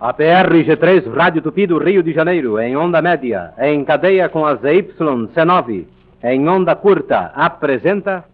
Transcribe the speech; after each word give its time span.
A 0.00 0.14
PRG3 0.14 1.14
Rádio 1.14 1.42
Tupi 1.42 1.66
do 1.66 1.76
Rio 1.76 2.02
de 2.02 2.14
Janeiro, 2.14 2.58
em 2.58 2.74
onda 2.74 3.02
média, 3.02 3.52
em 3.58 3.84
cadeia 3.84 4.30
com 4.30 4.46
a 4.46 4.56
ZYC9, 4.56 5.84
em 6.24 6.48
onda 6.48 6.74
curta, 6.74 7.30
apresenta. 7.34 8.24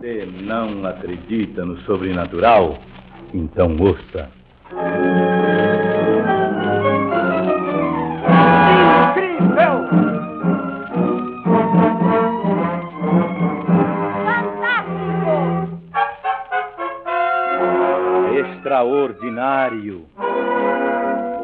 Você 0.00 0.28
não 0.42 0.84
acredita 0.86 1.64
no 1.64 1.76
sobrenatural? 1.82 2.78
Então 3.32 3.76
ouça. 3.78 4.28
Extraordinário. 18.66 20.06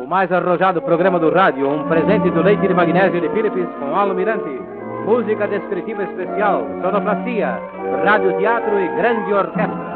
O 0.03 0.07
mais 0.09 0.33
arrojado 0.33 0.83
programa 0.83 1.21
do 1.21 1.31
rádio, 1.31 1.71
um 1.71 1.87
presente 1.87 2.29
do 2.33 2.43
leite 2.43 2.67
de 2.67 2.75
magnésio 2.75 3.21
de 3.21 3.29
Philips 3.29 3.69
com 3.79 3.95
almirante. 3.95 4.51
Música 5.07 5.47
descritiva 5.47 6.03
especial, 6.03 6.67
sonoplastia, 6.83 7.61
radioteatro 8.05 8.77
e 8.77 8.89
grande 8.97 9.33
orquestra. 9.33 9.93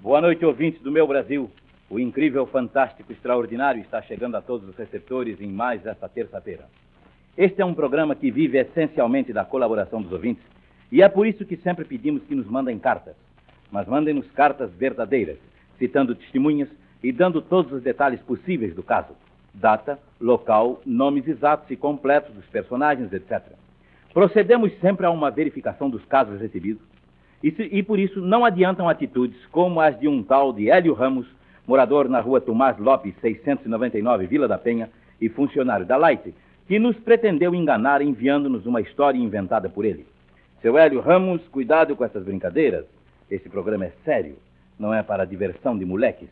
Boa 0.00 0.22
noite, 0.22 0.46
ouvintes 0.46 0.80
do 0.80 0.90
meu 0.90 1.06
Brasil. 1.06 1.50
O 1.90 2.00
incrível, 2.00 2.46
fantástico, 2.46 3.12
extraordinário 3.12 3.82
está 3.82 4.00
chegando 4.00 4.38
a 4.38 4.40
todos 4.40 4.66
os 4.66 4.74
receptores 4.78 5.38
em 5.42 5.52
mais 5.52 5.84
esta 5.84 6.08
terça-feira. 6.08 6.64
Este 7.36 7.60
é 7.60 7.66
um 7.66 7.74
programa 7.74 8.14
que 8.14 8.30
vive 8.30 8.56
essencialmente 8.56 9.30
da 9.30 9.44
colaboração 9.44 10.00
dos 10.00 10.10
ouvintes 10.10 10.57
e 10.90 11.02
é 11.02 11.08
por 11.08 11.26
isso 11.26 11.44
que 11.44 11.56
sempre 11.56 11.84
pedimos 11.84 12.22
que 12.24 12.34
nos 12.34 12.46
mandem 12.46 12.78
cartas. 12.78 13.14
Mas 13.70 13.86
mandem-nos 13.86 14.30
cartas 14.32 14.70
verdadeiras, 14.72 15.36
citando 15.78 16.14
testemunhas 16.14 16.68
e 17.02 17.12
dando 17.12 17.42
todos 17.42 17.72
os 17.72 17.82
detalhes 17.82 18.20
possíveis 18.20 18.74
do 18.74 18.82
caso: 18.82 19.14
data, 19.52 19.98
local, 20.20 20.80
nomes 20.86 21.28
exatos 21.28 21.70
e 21.70 21.76
completos 21.76 22.34
dos 22.34 22.46
personagens, 22.46 23.12
etc. 23.12 23.42
Procedemos 24.12 24.72
sempre 24.80 25.04
a 25.06 25.10
uma 25.10 25.30
verificação 25.30 25.90
dos 25.90 26.04
casos 26.06 26.40
recebidos 26.40 26.82
e, 27.42 27.50
se- 27.50 27.68
e 27.70 27.82
por 27.82 27.98
isso 27.98 28.20
não 28.20 28.44
adiantam 28.44 28.88
atitudes 28.88 29.38
como 29.52 29.80
as 29.80 29.98
de 30.00 30.08
um 30.08 30.22
tal 30.22 30.52
de 30.52 30.70
Hélio 30.70 30.94
Ramos, 30.94 31.26
morador 31.66 32.08
na 32.08 32.20
rua 32.20 32.40
Tomás 32.40 32.78
Lopes, 32.78 33.14
699, 33.20 34.26
Vila 34.26 34.48
da 34.48 34.56
Penha, 34.58 34.88
e 35.20 35.28
funcionário 35.28 35.84
da 35.84 35.96
Light, 35.96 36.34
que 36.66 36.78
nos 36.78 36.96
pretendeu 36.96 37.54
enganar 37.54 38.00
enviando-nos 38.00 38.64
uma 38.66 38.80
história 38.80 39.18
inventada 39.18 39.68
por 39.68 39.84
ele. 39.84 40.06
Seu 40.60 40.76
Hélio 40.76 41.00
Ramos, 41.00 41.46
cuidado 41.48 41.94
com 41.94 42.04
essas 42.04 42.24
brincadeiras. 42.24 42.84
Esse 43.30 43.48
programa 43.48 43.84
é 43.84 43.92
sério, 44.04 44.36
não 44.76 44.92
é 44.92 45.04
para 45.04 45.24
diversão 45.24 45.78
de 45.78 45.84
moleques. 45.84 46.28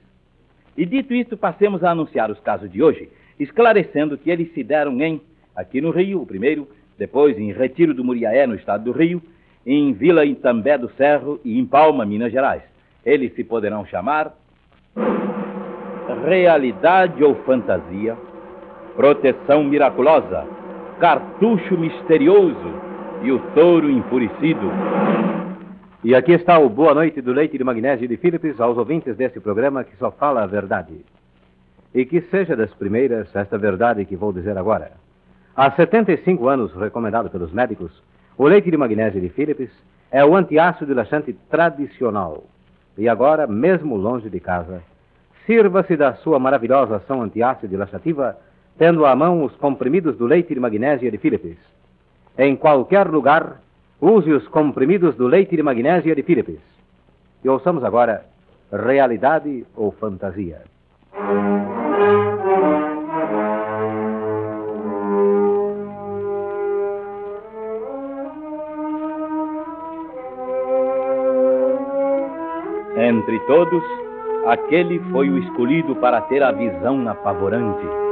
E 0.76 0.84
dito 0.84 1.14
isto, 1.14 1.36
passemos 1.36 1.84
a 1.84 1.92
anunciar 1.92 2.28
os 2.28 2.40
casos 2.40 2.70
de 2.70 2.82
hoje, 2.82 3.08
esclarecendo 3.38 4.18
que 4.18 4.28
eles 4.28 4.52
se 4.52 4.64
deram 4.64 5.00
em, 5.00 5.20
aqui 5.54 5.80
no 5.80 5.90
Rio, 5.90 6.22
o 6.22 6.26
primeiro, 6.26 6.68
depois 6.98 7.38
em 7.38 7.52
Retiro 7.52 7.94
do 7.94 8.02
Muriaé, 8.02 8.48
no 8.48 8.56
estado 8.56 8.84
do 8.84 8.92
Rio, 8.92 9.22
em 9.64 9.92
Vila 9.92 10.24
Itambé 10.24 10.76
do 10.76 10.90
Cerro 10.96 11.40
e 11.44 11.56
em 11.56 11.64
Palma, 11.64 12.04
Minas 12.04 12.32
Gerais. 12.32 12.62
Eles 13.04 13.32
se 13.34 13.44
poderão 13.44 13.86
chamar 13.86 14.34
Realidade 16.24 17.22
ou 17.22 17.36
Fantasia, 17.44 18.16
Proteção 18.96 19.62
Miraculosa, 19.62 20.44
Cartucho 20.98 21.78
Misterioso 21.78 22.85
e 23.22 23.32
o 23.32 23.38
Touro 23.54 23.90
Enfurecido. 23.90 24.70
E 26.04 26.14
aqui 26.14 26.32
está 26.32 26.58
o 26.58 26.68
Boa 26.68 26.94
Noite 26.94 27.20
do 27.20 27.32
Leite 27.32 27.58
de 27.58 27.64
Magnésio 27.64 28.06
de 28.06 28.16
Philips 28.16 28.60
aos 28.60 28.78
ouvintes 28.78 29.16
desse 29.16 29.40
programa 29.40 29.84
que 29.84 29.96
só 29.96 30.10
fala 30.10 30.42
a 30.42 30.46
verdade. 30.46 31.04
E 31.94 32.04
que 32.04 32.20
seja 32.22 32.54
das 32.54 32.72
primeiras 32.74 33.34
esta 33.34 33.58
verdade 33.58 34.04
que 34.04 34.16
vou 34.16 34.32
dizer 34.32 34.56
agora. 34.56 34.92
Há 35.56 35.70
75 35.70 36.48
anos, 36.48 36.74
recomendado 36.74 37.30
pelos 37.30 37.52
médicos, 37.52 38.02
o 38.36 38.46
leite 38.46 38.70
de 38.70 38.76
magnésio 38.76 39.20
de 39.20 39.30
Philips 39.30 39.70
é 40.10 40.24
o 40.24 40.36
antiácido 40.36 40.94
laxante 40.94 41.32
tradicional. 41.50 42.44
E 42.98 43.08
agora, 43.08 43.46
mesmo 43.46 43.96
longe 43.96 44.28
de 44.30 44.40
casa, 44.40 44.82
sirva-se 45.46 45.96
da 45.96 46.14
sua 46.14 46.38
maravilhosa 46.38 46.96
ação 46.96 47.22
antiácido 47.22 47.76
laxativa, 47.76 48.36
tendo 48.78 49.06
à 49.06 49.16
mão 49.16 49.44
os 49.44 49.56
comprimidos 49.56 50.16
do 50.16 50.26
leite 50.26 50.52
de 50.52 50.60
magnésio 50.60 51.10
de 51.10 51.18
Philips. 51.18 51.75
Em 52.38 52.54
qualquer 52.54 53.08
lugar, 53.08 53.62
use 54.00 54.30
os 54.30 54.46
comprimidos 54.48 55.14
do 55.16 55.26
leite 55.26 55.56
de 55.56 55.62
magnésio 55.62 56.14
de 56.14 56.22
Philips. 56.22 56.60
E 57.42 57.48
ouçamos 57.48 57.82
agora 57.82 58.26
realidade 58.70 59.64
ou 59.74 59.90
fantasia. 59.92 60.62
Entre 72.98 73.38
todos, 73.46 73.84
aquele 74.46 74.98
foi 75.10 75.30
o 75.30 75.38
escolhido 75.38 75.96
para 75.96 76.20
ter 76.22 76.42
a 76.42 76.52
visão 76.52 77.08
apavorante. 77.08 78.05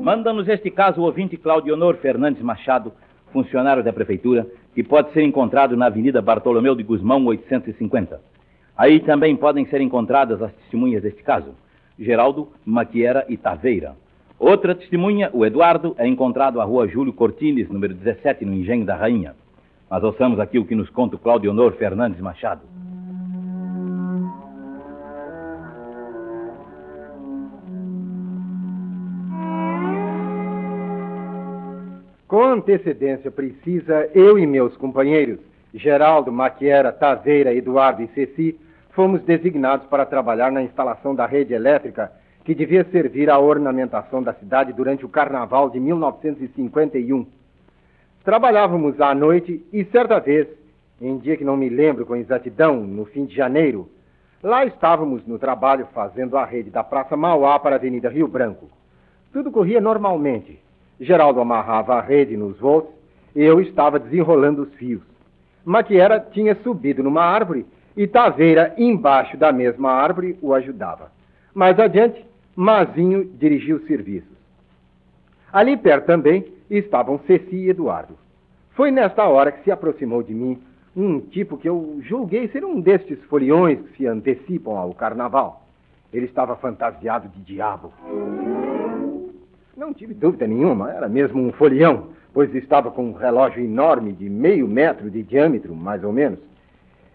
Manda-nos 0.00 0.48
este 0.48 0.70
caso 0.70 1.02
o 1.02 1.04
ouvinte 1.04 1.36
Claudionor 1.36 1.96
Fernandes 1.96 2.42
Machado, 2.42 2.90
funcionário 3.34 3.84
da 3.84 3.92
prefeitura, 3.92 4.46
que 4.74 4.82
pode 4.82 5.12
ser 5.12 5.22
encontrado 5.22 5.76
na 5.76 5.86
Avenida 5.86 6.22
Bartolomeu 6.22 6.74
de 6.74 6.82
Guzmão, 6.82 7.22
850. 7.26 8.18
Aí 8.74 9.00
também 9.00 9.36
podem 9.36 9.66
ser 9.66 9.82
encontradas 9.82 10.40
as 10.40 10.54
testemunhas 10.54 11.02
deste 11.02 11.22
caso, 11.22 11.54
Geraldo, 11.98 12.48
Maquiera 12.64 13.26
e 13.28 13.36
Taveira. 13.36 13.94
Outra 14.38 14.74
testemunha, 14.74 15.28
o 15.34 15.44
Eduardo, 15.44 15.94
é 15.98 16.06
encontrado 16.06 16.62
à 16.62 16.64
rua 16.64 16.88
Júlio 16.88 17.12
Cortines, 17.12 17.68
número 17.68 17.92
17, 17.92 18.42
no 18.46 18.54
Engenho 18.54 18.86
da 18.86 18.96
Rainha. 18.96 19.34
Mas 19.90 20.02
ouçamos 20.02 20.40
aqui 20.40 20.58
o 20.58 20.64
que 20.64 20.74
nos 20.74 20.88
conta 20.88 21.16
o 21.16 21.18
Claudionor 21.18 21.72
Fernandes 21.72 22.22
Machado. 22.22 22.62
Com 32.40 32.46
antecedência 32.46 33.30
precisa, 33.30 34.08
eu 34.14 34.38
e 34.38 34.46
meus 34.46 34.74
companheiros, 34.74 35.38
Geraldo, 35.74 36.32
Maquiera, 36.32 36.90
Taveira, 36.90 37.54
Eduardo 37.54 38.02
e 38.02 38.08
Ceci, 38.14 38.58
fomos 38.92 39.20
designados 39.24 39.86
para 39.88 40.06
trabalhar 40.06 40.50
na 40.50 40.62
instalação 40.62 41.14
da 41.14 41.26
rede 41.26 41.52
elétrica 41.52 42.10
que 42.42 42.54
devia 42.54 42.82
servir 42.84 43.28
à 43.28 43.38
ornamentação 43.38 44.22
da 44.22 44.32
cidade 44.32 44.72
durante 44.72 45.04
o 45.04 45.08
carnaval 45.10 45.68
de 45.68 45.78
1951. 45.78 47.26
Trabalhávamos 48.24 48.98
à 49.02 49.14
noite 49.14 49.62
e 49.70 49.84
certa 49.84 50.18
vez, 50.18 50.48
em 50.98 51.18
dia 51.18 51.36
que 51.36 51.44
não 51.44 51.58
me 51.58 51.68
lembro 51.68 52.06
com 52.06 52.16
exatidão, 52.16 52.80
no 52.80 53.04
fim 53.04 53.26
de 53.26 53.36
janeiro, 53.36 53.86
lá 54.42 54.64
estávamos 54.64 55.26
no 55.26 55.38
trabalho 55.38 55.86
fazendo 55.92 56.38
a 56.38 56.46
rede 56.46 56.70
da 56.70 56.82
Praça 56.82 57.18
Mauá 57.18 57.58
para 57.58 57.76
a 57.76 57.78
Avenida 57.78 58.08
Rio 58.08 58.26
Branco. 58.26 58.70
Tudo 59.30 59.50
corria 59.50 59.78
normalmente. 59.78 60.58
Geraldo 61.00 61.40
amarrava 61.40 61.94
a 61.94 62.00
rede 62.00 62.36
nos 62.36 62.58
volts 62.58 62.92
e 63.34 63.42
eu 63.42 63.60
estava 63.60 63.98
desenrolando 63.98 64.62
os 64.62 64.74
fios. 64.74 65.02
Maquiera 65.64 66.20
tinha 66.20 66.54
subido 66.56 67.02
numa 67.02 67.22
árvore 67.22 67.64
e 67.96 68.06
Taveira, 68.06 68.74
embaixo 68.76 69.36
da 69.36 69.50
mesma 69.50 69.90
árvore, 69.90 70.38
o 70.42 70.52
ajudava. 70.52 71.10
Mais 71.54 71.78
adiante, 71.78 72.24
Mazinho 72.54 73.24
dirigia 73.24 73.76
os 73.76 73.86
serviços. 73.86 74.36
Ali 75.52 75.76
perto 75.76 76.06
também 76.06 76.44
estavam 76.68 77.18
Ceci 77.26 77.56
e 77.56 77.70
Eduardo. 77.70 78.18
Foi 78.72 78.90
nesta 78.90 79.26
hora 79.26 79.50
que 79.50 79.64
se 79.64 79.70
aproximou 79.70 80.22
de 80.22 80.34
mim 80.34 80.60
um 80.94 81.20
tipo 81.20 81.56
que 81.56 81.68
eu 81.68 81.98
julguei 82.02 82.48
ser 82.48 82.64
um 82.64 82.80
destes 82.80 83.18
foliões 83.24 83.80
que 83.80 83.96
se 83.96 84.06
antecipam 84.06 84.76
ao 84.76 84.92
carnaval. 84.92 85.64
Ele 86.12 86.26
estava 86.26 86.56
fantasiado 86.56 87.28
de 87.28 87.40
diabo. 87.40 87.92
Não 89.80 89.94
tive 89.94 90.12
dúvida 90.12 90.46
nenhuma, 90.46 90.92
era 90.92 91.08
mesmo 91.08 91.40
um 91.40 91.52
folião, 91.52 92.08
pois 92.34 92.54
estava 92.54 92.90
com 92.90 93.02
um 93.02 93.12
relógio 93.14 93.64
enorme 93.64 94.12
de 94.12 94.28
meio 94.28 94.68
metro 94.68 95.10
de 95.10 95.22
diâmetro, 95.22 95.74
mais 95.74 96.04
ou 96.04 96.12
menos. 96.12 96.38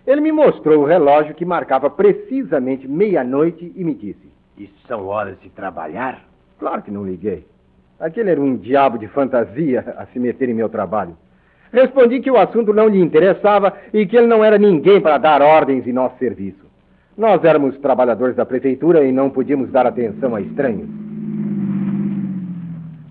Ele 0.08 0.20
me 0.20 0.32
mostrou 0.32 0.82
o 0.82 0.84
relógio 0.84 1.36
que 1.36 1.46
marcava 1.46 1.92
precisamente 1.92 2.88
meia-noite 2.88 3.72
e 3.76 3.84
me 3.84 3.94
disse: 3.94 4.28
Isso 4.58 4.74
são 4.88 5.06
horas 5.06 5.40
de 5.42 5.50
trabalhar? 5.50 6.26
Claro 6.58 6.82
que 6.82 6.90
não 6.90 7.06
liguei. 7.06 7.46
Aquele 8.00 8.32
era 8.32 8.42
um 8.42 8.58
diabo 8.58 8.98
de 8.98 9.08
fantasia 9.10 9.94
a 10.00 10.08
se 10.08 10.18
meter 10.18 10.50
em 10.50 10.56
meu 10.56 10.68
trabalho. 10.68 11.16
Respondi 11.72 12.20
que 12.20 12.32
o 12.32 12.38
assunto 12.38 12.74
não 12.74 12.88
lhe 12.88 13.00
interessava 13.00 13.78
e 13.94 14.08
que 14.08 14.18
ele 14.18 14.26
não 14.26 14.44
era 14.44 14.58
ninguém 14.58 15.00
para 15.00 15.20
dar 15.20 15.40
ordens 15.40 15.86
em 15.86 15.94
nosso 15.94 16.18
serviço. 16.18 16.66
Nós 17.16 17.44
éramos 17.44 17.78
trabalhadores 17.78 18.36
da 18.36 18.44
prefeitura 18.44 19.06
e 19.06 19.12
não 19.12 19.30
podíamos 19.30 19.70
dar 19.70 19.86
atenção 19.86 20.34
a 20.36 20.42
estranhos. 20.42 21.06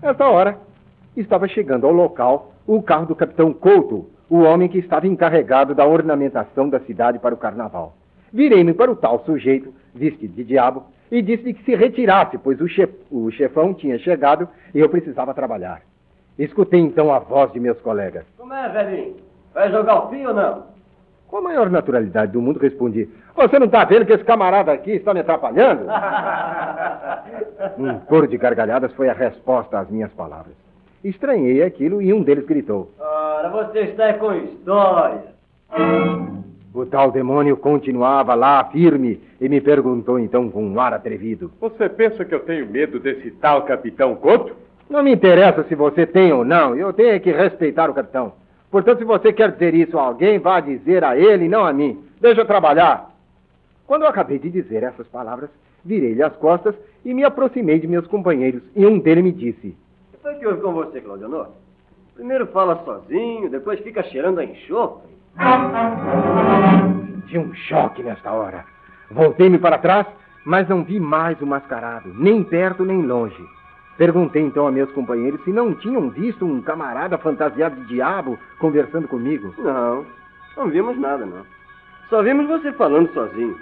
Nessa 0.05 0.29
hora, 0.29 0.59
estava 1.17 1.47
chegando 1.47 1.87
ao 1.87 1.91
local 1.91 2.51
o 2.67 2.79
carro 2.79 3.07
do 3.07 3.15
capitão 3.15 3.51
Couto, 3.51 4.07
o 4.29 4.37
homem 4.41 4.69
que 4.69 4.77
estava 4.77 5.07
encarregado 5.07 5.73
da 5.73 5.83
ornamentação 5.83 6.69
da 6.69 6.79
cidade 6.81 7.17
para 7.17 7.33
o 7.33 7.37
carnaval. 7.37 7.95
Virei-me 8.31 8.71
para 8.71 8.91
o 8.91 8.95
tal 8.95 9.25
sujeito, 9.25 9.73
vestido 9.95 10.35
de 10.35 10.43
diabo, 10.43 10.83
e 11.09 11.23
disse-lhe 11.23 11.55
que 11.55 11.63
se 11.63 11.75
retirasse, 11.75 12.37
pois 12.37 12.61
o, 12.61 12.67
chef... 12.67 12.93
o 13.09 13.31
chefão 13.31 13.73
tinha 13.73 13.97
chegado 13.97 14.47
e 14.75 14.79
eu 14.79 14.87
precisava 14.89 15.33
trabalhar. 15.33 15.81
Escutei 16.37 16.81
então 16.81 17.11
a 17.11 17.17
voz 17.17 17.51
de 17.51 17.59
meus 17.59 17.81
colegas. 17.81 18.25
Como 18.37 18.53
é, 18.53 18.69
velhinho? 18.69 19.15
Vai 19.55 19.71
jogar 19.71 20.05
o 20.05 20.09
fio 20.11 20.27
ou 20.29 20.35
não? 20.35 20.65
Com 21.27 21.37
a 21.37 21.41
maior 21.41 21.67
naturalidade 21.67 22.31
do 22.31 22.41
mundo 22.43 22.59
respondi: 22.59 23.09
Você 23.35 23.59
não 23.59 23.65
está 23.65 23.83
vendo 23.83 24.05
que 24.05 24.13
esse 24.13 24.23
camarada 24.23 24.71
aqui 24.71 24.91
está 24.91 25.13
me 25.13 25.19
atrapalhando? 25.19 25.85
um 27.77 27.99
coro 27.99 28.27
de 28.27 28.37
gargalhadas 28.37 28.93
foi 28.93 29.09
a 29.09 29.13
resposta 29.13 29.77
às 29.77 29.89
minhas 29.89 30.11
palavras. 30.13 30.53
Estranhei 31.03 31.61
aquilo 31.61 32.01
e 32.01 32.13
um 32.13 32.23
deles 32.23 32.45
gritou: 32.45 32.91
Ora, 32.97 33.49
você 33.49 33.81
está 33.81 34.13
com 34.13 34.33
história. 34.33 35.35
O 36.73 36.85
tal 36.85 37.11
demônio 37.11 37.57
continuava 37.57 38.33
lá, 38.35 38.63
firme, 38.65 39.21
e 39.39 39.49
me 39.49 39.59
perguntou 39.61 40.17
então 40.17 40.49
com 40.49 40.65
um 40.65 40.79
ar 40.79 40.93
atrevido: 40.93 41.51
Você 41.59 41.89
pensa 41.89 42.23
que 42.23 42.33
eu 42.33 42.39
tenho 42.39 42.65
medo 42.67 42.99
desse 42.99 43.31
tal 43.31 43.63
capitão 43.63 44.15
Couto? 44.15 44.55
Não 44.89 45.03
me 45.03 45.13
interessa 45.13 45.63
se 45.63 45.75
você 45.75 46.05
tem 46.05 46.31
ou 46.31 46.45
não, 46.45 46.75
eu 46.75 46.93
tenho 46.93 47.19
que 47.19 47.31
respeitar 47.31 47.89
o 47.89 47.93
capitão. 47.93 48.33
Portanto, 48.71 48.99
se 48.99 49.03
você 49.03 49.33
quer 49.33 49.51
dizer 49.51 49.73
isso 49.73 49.97
a 49.97 50.03
alguém, 50.03 50.37
vá 50.39 50.59
dizer 50.59 51.03
a 51.03 51.17
ele, 51.17 51.49
não 51.49 51.65
a 51.65 51.73
mim. 51.73 52.03
Deixa 52.19 52.41
eu 52.41 52.45
trabalhar. 52.45 53.14
Quando 53.87 54.03
eu 54.03 54.07
acabei 54.09 54.39
de 54.39 54.49
dizer 54.49 54.83
essas 54.83 55.07
palavras, 55.07 55.49
virei-lhe 55.83 56.23
as 56.23 56.35
costas 56.37 56.75
e 57.03 57.13
me 57.13 57.23
aproximei 57.23 57.79
de 57.79 57.87
meus 57.87 58.07
companheiros, 58.07 58.63
e 58.75 58.85
um 58.85 58.99
deles 58.99 59.23
me 59.23 59.31
disse: 59.31 59.77
O 60.13 60.17
que 60.17 60.23
foi 60.23 60.35
que 60.35 60.47
houve 60.47 60.61
com 60.61 60.73
você, 60.73 61.01
Claudionor? 61.01 61.49
Primeiro 62.15 62.47
fala 62.47 62.81
sozinho, 62.83 63.49
depois 63.49 63.79
fica 63.81 64.01
cheirando 64.03 64.39
a 64.39 64.45
enxofre. 64.45 65.13
Senti 67.11 67.37
um 67.37 67.53
choque 67.53 68.01
nesta 68.01 68.31
hora. 68.31 68.65
Voltei-me 69.11 69.59
para 69.59 69.77
trás, 69.77 70.07
mas 70.45 70.67
não 70.67 70.83
vi 70.83 70.99
mais 70.99 71.39
o 71.41 71.45
mascarado, 71.45 72.13
nem 72.15 72.43
perto 72.43 72.85
nem 72.85 73.05
longe. 73.05 73.43
Perguntei 73.97 74.41
então 74.41 74.67
a 74.67 74.71
meus 74.71 74.91
companheiros 74.91 75.43
se 75.43 75.51
não 75.51 75.73
tinham 75.75 76.09
visto 76.09 76.45
um 76.45 76.61
camarada 76.61 77.17
fantasiado 77.17 77.75
de 77.75 77.87
diabo 77.87 78.37
conversando 78.59 79.07
comigo. 79.07 79.53
Não, 79.57 80.05
não 80.57 80.69
vimos 80.69 80.97
nada, 80.97 81.25
não. 81.25 81.45
Só 82.09 82.21
vimos 82.21 82.47
você 82.47 82.71
falando 82.73 83.11
sozinho. 83.13 83.57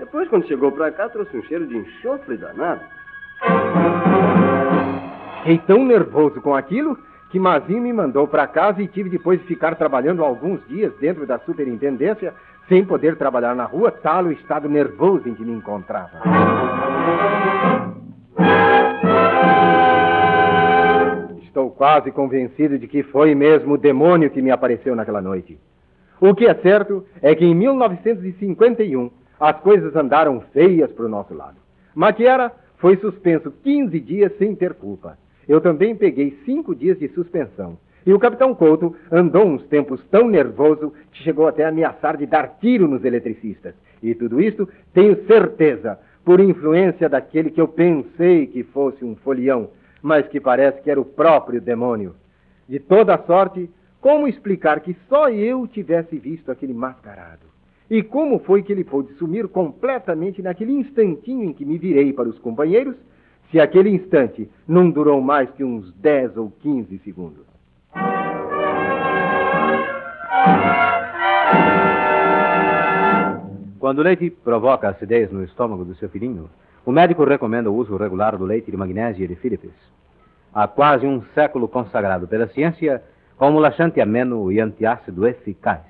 Depois, 0.00 0.26
quando 0.30 0.48
chegou 0.48 0.72
pra 0.72 0.90
cá, 0.90 1.10
trouxe 1.10 1.36
um 1.36 1.42
cheiro 1.42 1.66
de 1.66 1.76
enxofre 1.76 2.38
danado. 2.38 2.80
Fiquei 5.38 5.58
tão 5.58 5.84
nervoso 5.84 6.40
com 6.40 6.54
aquilo 6.54 6.98
que 7.30 7.38
Mazinho 7.38 7.82
me 7.82 7.92
mandou 7.92 8.26
para 8.26 8.46
casa 8.46 8.82
e 8.82 8.88
tive 8.88 9.10
depois 9.10 9.38
de 9.40 9.46
ficar 9.46 9.74
trabalhando 9.74 10.24
alguns 10.24 10.66
dias 10.66 10.90
dentro 10.98 11.26
da 11.26 11.38
superintendência 11.40 12.32
sem 12.66 12.82
poder 12.82 13.16
trabalhar 13.16 13.54
na 13.54 13.64
rua, 13.64 13.90
tal 13.90 14.24
o 14.24 14.32
estado 14.32 14.70
nervoso 14.70 15.28
em 15.28 15.34
que 15.34 15.44
me 15.44 15.52
encontrava. 15.52 16.22
Estou 21.42 21.70
quase 21.72 22.10
convencido 22.10 22.78
de 22.78 22.88
que 22.88 23.02
foi 23.02 23.34
mesmo 23.34 23.74
o 23.74 23.78
demônio 23.78 24.30
que 24.30 24.40
me 24.40 24.50
apareceu 24.50 24.96
naquela 24.96 25.20
noite. 25.20 25.58
O 26.18 26.34
que 26.34 26.46
é 26.46 26.54
certo 26.54 27.04
é 27.20 27.34
que 27.34 27.44
em 27.44 27.54
1951 27.54 29.19
as 29.40 29.58
coisas 29.60 29.96
andaram 29.96 30.42
feias 30.52 30.92
para 30.92 31.06
o 31.06 31.08
nosso 31.08 31.32
lado. 31.32 31.56
Maquiara 31.94 32.52
foi 32.76 32.96
suspenso 32.98 33.50
15 33.50 33.98
dias 33.98 34.36
sem 34.36 34.54
ter 34.54 34.74
culpa. 34.74 35.18
Eu 35.48 35.60
também 35.60 35.96
peguei 35.96 36.38
cinco 36.44 36.74
dias 36.74 36.98
de 36.98 37.08
suspensão. 37.08 37.78
E 38.06 38.12
o 38.12 38.18
capitão 38.18 38.54
Couto 38.54 38.94
andou 39.10 39.44
uns 39.44 39.66
tempos 39.66 40.02
tão 40.10 40.28
nervoso 40.28 40.92
que 41.10 41.22
chegou 41.22 41.48
até 41.48 41.64
a 41.64 41.68
ameaçar 41.68 42.16
de 42.16 42.26
dar 42.26 42.58
tiro 42.60 42.86
nos 42.86 43.04
eletricistas. 43.04 43.74
E 44.02 44.14
tudo 44.14 44.40
isso, 44.40 44.68
tenho 44.92 45.16
certeza, 45.26 45.98
por 46.24 46.40
influência 46.40 47.08
daquele 47.08 47.50
que 47.50 47.60
eu 47.60 47.68
pensei 47.68 48.46
que 48.46 48.62
fosse 48.62 49.04
um 49.04 49.16
folião, 49.16 49.70
mas 50.02 50.26
que 50.28 50.40
parece 50.40 50.80
que 50.82 50.90
era 50.90 51.00
o 51.00 51.04
próprio 51.04 51.60
demônio. 51.60 52.14
De 52.68 52.78
toda 52.78 53.18
sorte, 53.26 53.68
como 54.00 54.28
explicar 54.28 54.80
que 54.80 54.96
só 55.08 55.28
eu 55.28 55.66
tivesse 55.66 56.18
visto 56.18 56.50
aquele 56.50 56.72
mascarado? 56.72 57.50
E 57.90 58.04
como 58.04 58.38
foi 58.38 58.62
que 58.62 58.72
ele 58.72 58.84
pôde 58.84 59.12
sumir 59.14 59.48
completamente 59.48 60.40
naquele 60.40 60.72
instantinho 60.72 61.42
em 61.42 61.52
que 61.52 61.64
me 61.64 61.76
virei 61.76 62.12
para 62.12 62.28
os 62.28 62.38
companheiros, 62.38 62.94
se 63.50 63.58
aquele 63.58 63.90
instante 63.90 64.48
não 64.68 64.88
durou 64.88 65.20
mais 65.20 65.50
que 65.50 65.64
uns 65.64 65.92
10 65.94 66.36
ou 66.36 66.52
15 66.60 66.98
segundos? 67.00 67.44
Quando 73.80 73.98
o 73.98 74.02
leite 74.02 74.30
provoca 74.30 74.88
acidez 74.88 75.32
no 75.32 75.42
estômago 75.42 75.84
do 75.84 75.96
seu 75.96 76.08
filhinho, 76.08 76.48
o 76.86 76.92
médico 76.92 77.24
recomenda 77.24 77.72
o 77.72 77.74
uso 77.74 77.96
regular 77.96 78.36
do 78.36 78.44
leite 78.44 78.70
de 78.70 78.76
magnésia 78.76 79.26
de 79.26 79.34
Philips. 79.34 79.74
Há 80.54 80.68
quase 80.68 81.06
um 81.06 81.22
século 81.34 81.66
consagrado 81.66 82.28
pela 82.28 82.46
ciência 82.46 83.02
como 83.36 83.58
laxante 83.58 84.00
ameno 84.00 84.52
e 84.52 84.60
antiácido 84.60 85.26
eficaz. 85.26 85.80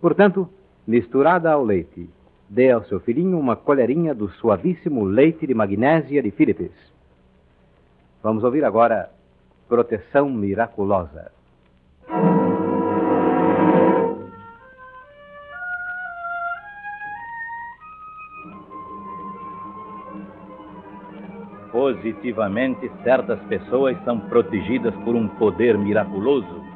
Portanto, 0.00 0.48
misturada 0.86 1.52
ao 1.52 1.64
leite, 1.64 2.08
dê 2.48 2.70
ao 2.70 2.84
seu 2.84 3.00
filhinho 3.00 3.38
uma 3.38 3.56
colherinha 3.56 4.14
do 4.14 4.28
suavíssimo 4.28 5.04
leite 5.04 5.46
de 5.46 5.54
magnésia 5.54 6.22
de 6.22 6.30
Philips. 6.30 6.72
Vamos 8.22 8.44
ouvir 8.44 8.64
agora 8.64 9.10
Proteção 9.68 10.28
Miraculosa. 10.28 11.30
Positivamente, 21.70 22.90
certas 23.04 23.38
pessoas 23.44 23.96
são 24.04 24.18
protegidas 24.18 24.94
por 25.04 25.14
um 25.14 25.28
poder 25.28 25.78
miraculoso. 25.78 26.69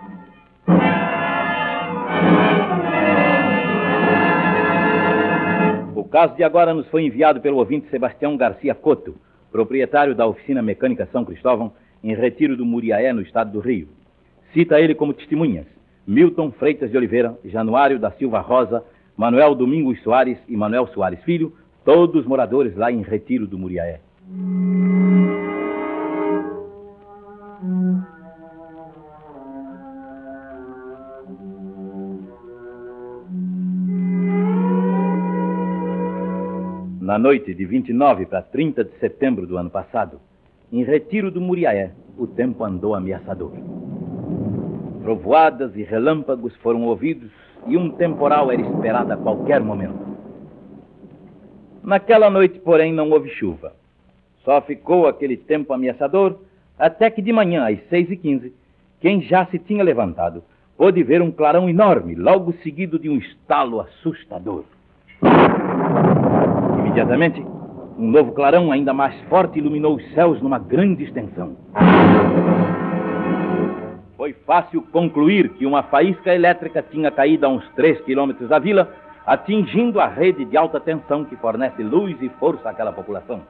Caso 6.14 6.36
de 6.36 6.44
agora 6.44 6.72
nos 6.72 6.86
foi 6.90 7.02
enviado 7.02 7.40
pelo 7.40 7.56
ouvinte 7.56 7.90
Sebastião 7.90 8.36
Garcia 8.36 8.72
Coto, 8.72 9.16
proprietário 9.50 10.14
da 10.14 10.24
oficina 10.24 10.62
mecânica 10.62 11.08
São 11.10 11.24
Cristóvão, 11.24 11.72
em 12.04 12.14
Retiro 12.14 12.56
do 12.56 12.64
Muriaé, 12.64 13.12
no 13.12 13.20
estado 13.20 13.50
do 13.50 13.58
Rio. 13.58 13.88
Cita 14.52 14.78
ele 14.78 14.94
como 14.94 15.12
testemunhas 15.12 15.66
Milton 16.06 16.52
Freitas 16.52 16.92
de 16.92 16.96
Oliveira, 16.96 17.36
Januário 17.44 17.98
da 17.98 18.12
Silva 18.12 18.38
Rosa, 18.38 18.84
Manuel 19.16 19.56
Domingos 19.56 20.00
Soares 20.04 20.38
e 20.48 20.56
Manuel 20.56 20.86
Soares 20.94 21.20
Filho, 21.24 21.52
todos 21.84 22.24
moradores 22.24 22.76
lá 22.76 22.92
em 22.92 23.02
Retiro 23.02 23.44
do 23.44 23.58
Muriaé. 23.58 23.98
Na 37.14 37.18
noite 37.18 37.54
de 37.54 37.64
29 37.64 38.26
para 38.26 38.42
30 38.42 38.82
de 38.82 38.98
setembro 38.98 39.46
do 39.46 39.56
ano 39.56 39.70
passado, 39.70 40.18
em 40.72 40.82
Retiro 40.82 41.30
do 41.30 41.40
Muriaé, 41.40 41.92
o 42.18 42.26
tempo 42.26 42.64
andou 42.64 42.92
ameaçador. 42.92 43.52
Trovoadas 45.00 45.76
e 45.76 45.84
relâmpagos 45.84 46.56
foram 46.56 46.82
ouvidos 46.82 47.30
e 47.68 47.76
um 47.76 47.88
temporal 47.88 48.50
era 48.50 48.60
esperado 48.62 49.12
a 49.12 49.16
qualquer 49.16 49.60
momento. 49.60 49.94
Naquela 51.84 52.28
noite, 52.28 52.58
porém, 52.58 52.92
não 52.92 53.08
houve 53.10 53.28
chuva. 53.28 53.72
Só 54.44 54.60
ficou 54.62 55.06
aquele 55.06 55.36
tempo 55.36 55.72
ameaçador 55.72 56.40
até 56.76 57.08
que 57.10 57.22
de 57.22 57.32
manhã, 57.32 57.68
às 57.68 57.78
seis 57.88 58.10
e 58.10 58.16
quinze, 58.16 58.52
quem 59.00 59.22
já 59.22 59.46
se 59.46 59.60
tinha 59.60 59.84
levantado 59.84 60.42
pôde 60.76 61.00
ver 61.04 61.22
um 61.22 61.30
clarão 61.30 61.70
enorme, 61.70 62.16
logo 62.16 62.52
seguido 62.54 62.98
de 62.98 63.08
um 63.08 63.18
estalo 63.18 63.80
assustador. 63.82 64.64
Imediatamente, 66.94 67.44
um 67.98 68.08
novo 68.08 68.30
clarão 68.30 68.70
ainda 68.70 68.94
mais 68.94 69.20
forte 69.22 69.58
iluminou 69.58 69.96
os 69.96 70.14
céus 70.14 70.40
numa 70.40 70.60
grande 70.60 71.02
extensão. 71.02 71.56
Foi 74.16 74.32
fácil 74.46 74.80
concluir 74.92 75.48
que 75.54 75.66
uma 75.66 75.82
faísca 75.82 76.32
elétrica 76.32 76.84
tinha 76.88 77.10
caído 77.10 77.46
a 77.46 77.48
uns 77.48 77.68
três 77.70 78.00
quilômetros 78.02 78.48
da 78.48 78.60
vila, 78.60 78.88
atingindo 79.26 79.98
a 79.98 80.06
rede 80.06 80.44
de 80.44 80.56
alta 80.56 80.78
tensão 80.78 81.24
que 81.24 81.34
fornece 81.34 81.82
luz 81.82 82.16
e 82.22 82.28
força 82.38 82.70
àquela 82.70 82.92
população. 82.92 83.42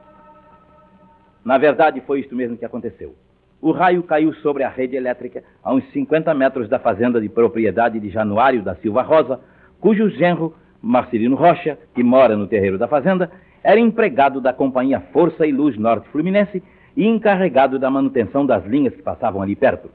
Na 1.45 1.59
verdade, 1.59 2.01
foi 2.01 2.21
isto 2.21 2.35
mesmo 2.35 2.57
que 2.57 2.65
aconteceu. 2.65 3.13
o 3.61 3.71
raio 3.71 4.01
caiu 4.01 4.33
sobre 4.41 4.63
a 4.63 4.69
rede 4.69 4.95
elétrica 4.95 5.43
a 5.63 5.71
uns 5.71 5.83
50 5.91 6.33
metros 6.33 6.67
da 6.67 6.79
fazenda 6.79 7.21
de 7.21 7.29
propriedade 7.29 7.99
de 7.99 8.09
Januário 8.09 8.63
da 8.63 8.73
Silva 8.77 9.03
Rosa, 9.03 9.39
cujo 9.79 10.09
genro, 10.09 10.55
Marcelino 10.85 11.35
Rocha, 11.35 11.79
que 11.95 12.03
mora 12.03 12.37
no 12.37 12.45
terreiro 12.45 12.77
da 12.77 12.87
fazenda, 12.87 13.31
era 13.63 13.79
empregado 13.79 14.39
da 14.39 14.53
Companhia 14.53 15.01
Força 15.11 15.47
e 15.47 15.51
Luz 15.51 15.75
Norte 15.77 16.07
Fluminense 16.09 16.61
e 16.95 17.07
encarregado 17.07 17.79
da 17.79 17.89
manutenção 17.89 18.45
das 18.45 18.63
linhas 18.67 18.93
que 18.93 19.01
passavam 19.01 19.41
ali 19.41 19.55
perto. 19.55 19.89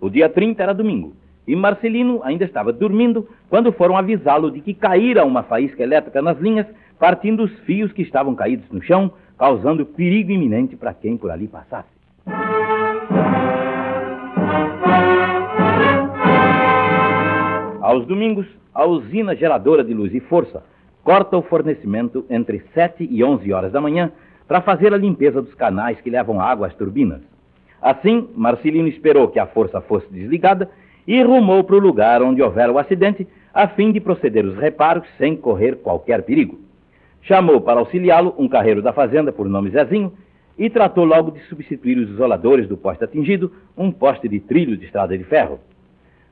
O 0.00 0.10
dia 0.10 0.28
30 0.28 0.60
era 0.60 0.74
domingo 0.74 1.14
e 1.46 1.54
Marcelino 1.54 2.20
ainda 2.24 2.44
estava 2.44 2.72
dormindo 2.72 3.28
quando 3.48 3.70
foram 3.70 3.96
avisá-lo 3.96 4.50
de 4.50 4.60
que 4.60 4.74
caíra 4.74 5.24
uma 5.24 5.44
faísca 5.44 5.84
elétrica 5.84 6.20
nas 6.20 6.36
linhas, 6.40 6.66
partindo 6.98 7.44
os 7.44 7.56
fios 7.60 7.92
que 7.92 8.02
estavam 8.02 8.34
caídos 8.34 8.68
no 8.72 8.82
chão, 8.82 9.12
causando 9.38 9.86
perigo 9.86 10.32
iminente 10.32 10.74
para 10.74 10.92
quem 10.92 11.16
por 11.16 11.30
ali 11.30 11.46
passasse. 11.46 11.88
Aos 17.80 18.04
domingos, 18.06 18.46
a 18.76 18.84
usina 18.84 19.34
geradora 19.34 19.82
de 19.82 19.94
luz 19.94 20.14
e 20.14 20.20
força 20.20 20.62
corta 21.02 21.34
o 21.34 21.42
fornecimento 21.42 22.26
entre 22.28 22.62
7 22.74 23.08
e 23.10 23.24
11 23.24 23.50
horas 23.50 23.72
da 23.72 23.80
manhã 23.80 24.12
para 24.46 24.60
fazer 24.60 24.92
a 24.92 24.98
limpeza 24.98 25.40
dos 25.40 25.54
canais 25.54 25.98
que 26.02 26.10
levam 26.10 26.40
água 26.40 26.66
às 26.66 26.74
turbinas. 26.74 27.22
Assim, 27.80 28.28
Marcelino 28.36 28.86
esperou 28.86 29.28
que 29.28 29.38
a 29.38 29.46
força 29.46 29.80
fosse 29.80 30.06
desligada 30.12 30.68
e 31.06 31.22
rumou 31.22 31.64
para 31.64 31.76
o 31.76 31.78
lugar 31.80 32.20
onde 32.22 32.42
houvera 32.42 32.70
o 32.70 32.78
acidente, 32.78 33.26
a 33.54 33.66
fim 33.66 33.92
de 33.92 34.00
proceder 34.00 34.44
os 34.44 34.58
reparos 34.58 35.06
sem 35.16 35.34
correr 35.36 35.76
qualquer 35.76 36.22
perigo. 36.22 36.60
Chamou 37.22 37.62
para 37.62 37.80
auxiliá-lo 37.80 38.34
um 38.36 38.46
carreiro 38.46 38.82
da 38.82 38.92
fazenda 38.92 39.32
por 39.32 39.48
nome 39.48 39.70
Zezinho 39.70 40.12
e 40.58 40.68
tratou 40.68 41.04
logo 41.04 41.30
de 41.30 41.40
substituir 41.44 41.96
os 41.96 42.10
isoladores 42.10 42.68
do 42.68 42.76
poste 42.76 43.04
atingido, 43.04 43.50
um 43.74 43.90
poste 43.90 44.28
de 44.28 44.38
trilho 44.38 44.76
de 44.76 44.84
estrada 44.84 45.16
de 45.16 45.24
ferro. 45.24 45.60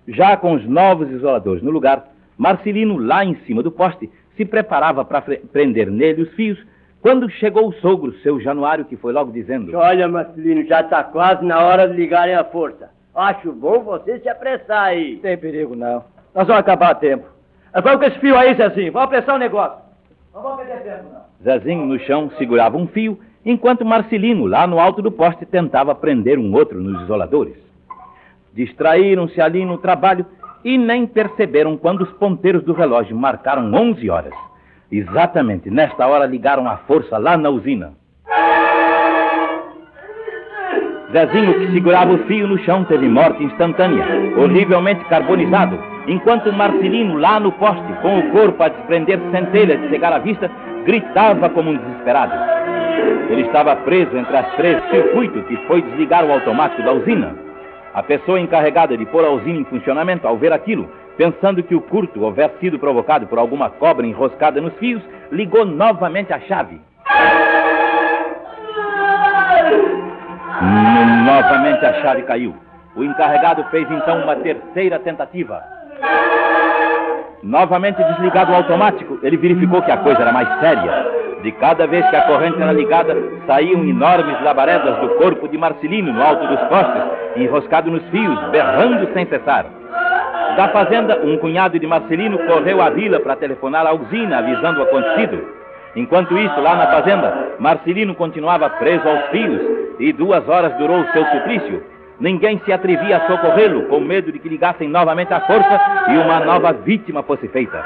Já 0.07 0.37
com 0.37 0.53
os 0.53 0.67
novos 0.67 1.11
isoladores 1.11 1.63
no 1.63 1.71
lugar, 1.71 2.14
Marcelino, 2.37 2.99
lá 2.99 3.25
em 3.25 3.37
cima 3.47 3.63
do 3.63 3.71
poste, 3.71 4.11
se 4.37 4.45
preparava 4.45 5.05
para 5.05 5.23
prender 5.53 5.91
nele 5.91 6.23
os 6.23 6.33
fios, 6.35 6.59
quando 7.01 7.29
chegou 7.29 7.69
o 7.69 7.73
sogro, 7.75 8.15
seu 8.21 8.41
Januário, 8.41 8.85
que 8.87 8.97
foi 8.97 9.13
logo 9.13 9.31
dizendo: 9.31 9.77
Olha, 9.77 10.09
Marcelino, 10.09 10.65
já 10.67 10.81
está 10.81 11.05
quase 11.05 11.45
na 11.45 11.61
hora 11.61 11.89
de 11.89 11.95
ligarem 11.95 12.35
a 12.35 12.45
força. 12.45 12.91
Acho 13.15 13.53
bom 13.53 13.81
você 13.81 14.19
se 14.19 14.29
apressar 14.29 14.85
aí. 14.85 15.19
Tem 15.19 15.37
perigo 15.37 15.77
não. 15.77 16.03
Nós 16.35 16.47
vamos 16.47 16.61
acabar 16.61 16.91
a 16.91 16.95
tempo. 16.95 17.27
Vamos 17.73 17.99
com 17.99 18.05
esse 18.05 18.19
fio 18.19 18.37
aí, 18.37 18.55
Zezinho. 18.55 18.93
Vamos 18.93 19.07
apressar 19.07 19.35
o 19.35 19.39
negócio. 19.39 19.79
Não 20.35 20.43
vamos 20.43 20.65
perder 20.65 20.83
tempo, 20.83 21.05
não. 21.13 21.25
Zezinho, 21.43 21.87
no 21.87 21.99
chão, 22.01 22.31
segurava 22.39 22.77
um 22.77 22.87
fio, 22.87 23.21
enquanto 23.45 23.85
Marcelino, 23.85 24.47
lá 24.47 24.67
no 24.67 24.81
alto 24.81 25.03
do 25.03 25.13
poste, 25.13 25.45
tentava 25.45 25.95
prender 25.95 26.39
um 26.39 26.55
outro 26.55 26.81
nos 26.81 27.03
isoladores. 27.03 27.55
Distraíram-se 28.53 29.41
ali 29.41 29.65
no 29.65 29.79
trabalho 29.79 30.25
e 30.65 30.79
nem 30.79 31.07
perceberam 31.07 31.77
quando 31.77 32.03
os 32.03 32.11
ponteiros 32.13 32.65
do 32.65 32.73
relógio 32.73 33.17
marcaram 33.17 33.73
11 33.73 34.09
horas. 34.09 34.33
Exatamente 34.91 35.71
nesta 35.71 36.07
hora 36.07 36.27
ligaram 36.27 36.69
a 36.69 36.79
força 36.79 37.19
lá 37.19 37.37
na 37.37 37.51
usina. 37.51 37.93
Zezinho, 41.13 41.55
que 41.61 41.73
segurava 41.73 42.13
o 42.13 42.19
fio 42.27 42.49
no 42.49 42.59
chão, 42.65 42.85
teve 42.85 43.09
morte 43.09 43.45
instantânea, 43.45 44.05
horrivelmente 44.37 45.05
carbonizado, 45.05 45.79
enquanto 46.09 46.53
Marcelino, 46.53 47.19
lá 47.19 47.39
no 47.39 47.53
poste, 47.53 47.93
com 48.03 48.19
o 48.19 48.31
corpo 48.33 48.61
a 48.63 48.69
desprender 48.69 49.21
centelhas 49.31 49.81
de 49.81 49.91
cegar 49.91 50.13
à 50.13 50.19
vista, 50.19 50.51
gritava 50.85 51.49
como 51.51 51.71
um 51.71 51.77
desesperado. 51.77 52.35
Ele 53.31 53.43
estava 53.43 53.77
preso 53.77 54.17
entre 54.17 54.37
as 54.37 54.57
três 54.57 54.83
circuitos 54.91 55.45
que 55.47 55.57
foi 55.69 55.83
desligar 55.83 56.25
o 56.25 56.33
automático 56.33 56.83
da 56.83 56.93
usina. 56.93 57.44
A 57.95 58.03
pessoa 58.03 58.41
encarregada 58.41 58.97
de 58.97 59.07
pôr 59.07 59.25
a 59.25 59.31
usina 59.31 59.61
em 59.61 59.65
funcionamento, 59.65 60.27
ao 60.27 60.37
ver 60.37 60.53
aquilo, 60.53 60.91
pensando 61.17 61.63
que 61.63 61.77
o 61.77 61.81
curto 61.81 62.25
houvesse 62.25 62.59
sido 62.59 62.77
provocado 62.77 63.29
por 63.29 63.39
alguma 63.39 63.71
cobra 63.71 64.05
enroscada 64.05 64.61
nos 64.61 64.75
fios, 64.79 65.01
ligou 65.31 65.65
novamente 65.65 66.33
a 66.33 66.41
chave. 66.41 66.81
Novamente 71.25 71.87
a 71.87 72.03
chave 72.03 72.23
caiu. 72.23 72.57
O 72.97 73.05
encarregado 73.05 73.63
fez 73.71 73.89
então 73.89 74.25
uma 74.25 74.35
terceira 74.37 74.99
tentativa. 74.99 75.63
Novamente 77.45 78.03
desligado 78.03 78.51
o 78.51 78.57
automático, 78.57 79.21
ele 79.23 79.37
verificou 79.37 79.83
que 79.83 79.93
a 79.93 79.99
coisa 79.99 80.21
era 80.21 80.33
mais 80.33 80.49
séria. 80.59 81.25
De 81.43 81.53
cada 81.53 81.87
vez 81.87 82.09
que 82.09 82.17
a 82.17 82.23
corrente 82.23 82.61
era 82.61 82.73
ligada, 82.73 83.15
saíam 83.47 83.85
enormes 83.85 84.43
labaredas 84.43 84.99
do 84.99 85.11
corpo 85.11 85.47
de 85.47 85.59
Marcelino 85.59 86.13
no 86.13 86.23
alto 86.23 86.47
dos 86.47 86.61
postes, 86.69 87.24
enroscado 87.37 87.91
nos 87.91 88.03
fios, 88.11 88.39
berrando 88.51 89.09
sem 89.13 89.27
cessar. 89.27 89.67
Da 90.57 90.69
fazenda, 90.69 91.21
um 91.25 91.37
cunhado 91.39 91.79
de 91.79 91.87
Marcelino 91.87 92.39
correu 92.39 92.81
à 92.81 92.91
vila 92.91 93.19
para 93.19 93.37
telefonar 93.37 93.87
à 93.87 93.93
usina, 93.93 94.39
avisando 94.39 94.81
o 94.81 94.85
acontecido. 94.85 95.45
Enquanto 95.97 96.37
isso, 96.39 96.61
lá 96.61 96.77
na 96.77 96.87
fazenda, 96.87 97.55
Marcelino 97.59 98.15
continuava 98.15 98.69
preso 98.71 99.09
aos 99.09 99.27
fios 99.31 99.61
e 99.99 100.13
duas 100.13 100.49
horas 100.49 100.73
durou 100.77 101.01
o 101.01 101.13
seu 101.13 101.25
suplício. 101.27 101.83
Ninguém 102.21 102.61
se 102.65 102.73
atrevia 102.73 103.17
a 103.17 103.27
socorrê-lo, 103.27 103.83
com 103.85 104.01
medo 104.01 104.31
de 104.31 104.39
que 104.39 104.49
ligassem 104.49 104.89
novamente 104.89 105.33
a 105.33 105.41
força 105.41 105.81
e 106.09 106.17
uma 106.17 106.41
nova 106.41 106.73
vítima 106.73 107.23
fosse 107.23 107.49
feita. 107.49 107.85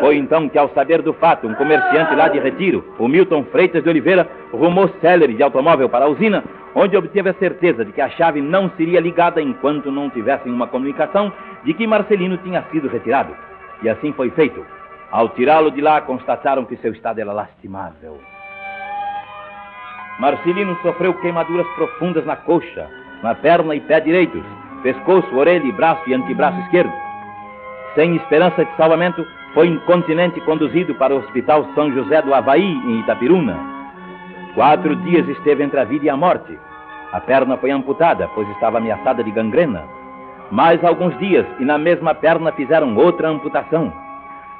Foi 0.00 0.16
então 0.16 0.48
que, 0.48 0.58
ao 0.58 0.68
saber 0.70 1.02
do 1.02 1.12
fato, 1.14 1.46
um 1.46 1.54
comerciante 1.54 2.14
lá 2.14 2.28
de 2.28 2.38
Retiro, 2.38 2.84
o 2.98 3.08
Milton 3.08 3.44
Freitas 3.44 3.82
de 3.82 3.88
Oliveira, 3.88 4.26
rumou 4.52 4.90
célere 5.00 5.34
de 5.34 5.42
automóvel 5.42 5.88
para 5.88 6.04
a 6.04 6.08
usina, 6.08 6.42
onde 6.76 6.94
obteve 6.94 7.30
a 7.30 7.34
certeza 7.34 7.86
de 7.86 7.90
que 7.90 8.02
a 8.02 8.10
chave 8.10 8.42
não 8.42 8.70
seria 8.76 9.00
ligada 9.00 9.40
enquanto 9.40 9.90
não 9.90 10.10
tivessem 10.10 10.52
uma 10.52 10.66
comunicação 10.66 11.32
de 11.64 11.72
que 11.72 11.86
Marcelino 11.86 12.36
tinha 12.36 12.62
sido 12.70 12.86
retirado. 12.86 13.34
E 13.82 13.88
assim 13.88 14.12
foi 14.12 14.28
feito. 14.30 14.64
Ao 15.10 15.30
tirá-lo 15.30 15.70
de 15.70 15.80
lá, 15.80 16.02
constataram 16.02 16.66
que 16.66 16.76
seu 16.76 16.92
estado 16.92 17.18
era 17.18 17.32
lastimável. 17.32 18.20
Marcelino 20.20 20.76
sofreu 20.82 21.14
queimaduras 21.14 21.66
profundas 21.76 22.26
na 22.26 22.36
coxa, 22.36 22.86
na 23.22 23.34
perna 23.34 23.74
e 23.74 23.80
pé 23.80 23.98
direitos, 24.00 24.42
pescoço, 24.82 25.34
orelha, 25.34 25.72
braço 25.72 26.02
e 26.06 26.14
antebraço 26.14 26.60
esquerdo. 26.60 26.92
Sem 27.94 28.16
esperança 28.16 28.66
de 28.66 28.76
salvamento, 28.76 29.26
foi 29.54 29.68
incontinente 29.68 30.38
conduzido 30.42 30.94
para 30.96 31.14
o 31.14 31.18
Hospital 31.18 31.66
São 31.74 31.90
José 31.92 32.20
do 32.20 32.34
Havaí, 32.34 32.62
em 32.62 33.00
Itapiruna. 33.00 33.75
Quatro 34.56 34.96
dias 34.96 35.28
esteve 35.28 35.62
entre 35.62 35.78
a 35.78 35.84
vida 35.84 36.06
e 36.06 36.08
a 36.08 36.16
morte. 36.16 36.58
A 37.12 37.20
perna 37.20 37.58
foi 37.58 37.70
amputada, 37.70 38.26
pois 38.34 38.48
estava 38.48 38.78
ameaçada 38.78 39.22
de 39.22 39.30
gangrena. 39.30 39.84
Mais 40.50 40.82
alguns 40.82 41.14
dias, 41.18 41.44
e 41.60 41.64
na 41.66 41.76
mesma 41.76 42.14
perna 42.14 42.50
fizeram 42.52 42.96
outra 42.96 43.28
amputação. 43.28 43.92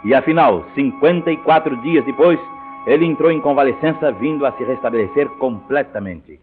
E 0.05 0.13
afinal, 0.13 0.67
54 0.75 1.79
dias 1.79 2.05
depois, 2.05 2.39
ele 2.87 3.07
entrou 3.07 3.33
em 3.33 3.41
convalescença, 3.41 4.13
vindo 4.13 4.45
a 4.45 4.53
se 4.53 4.65
restabelecer 4.65 5.31
completamente. 5.39 6.39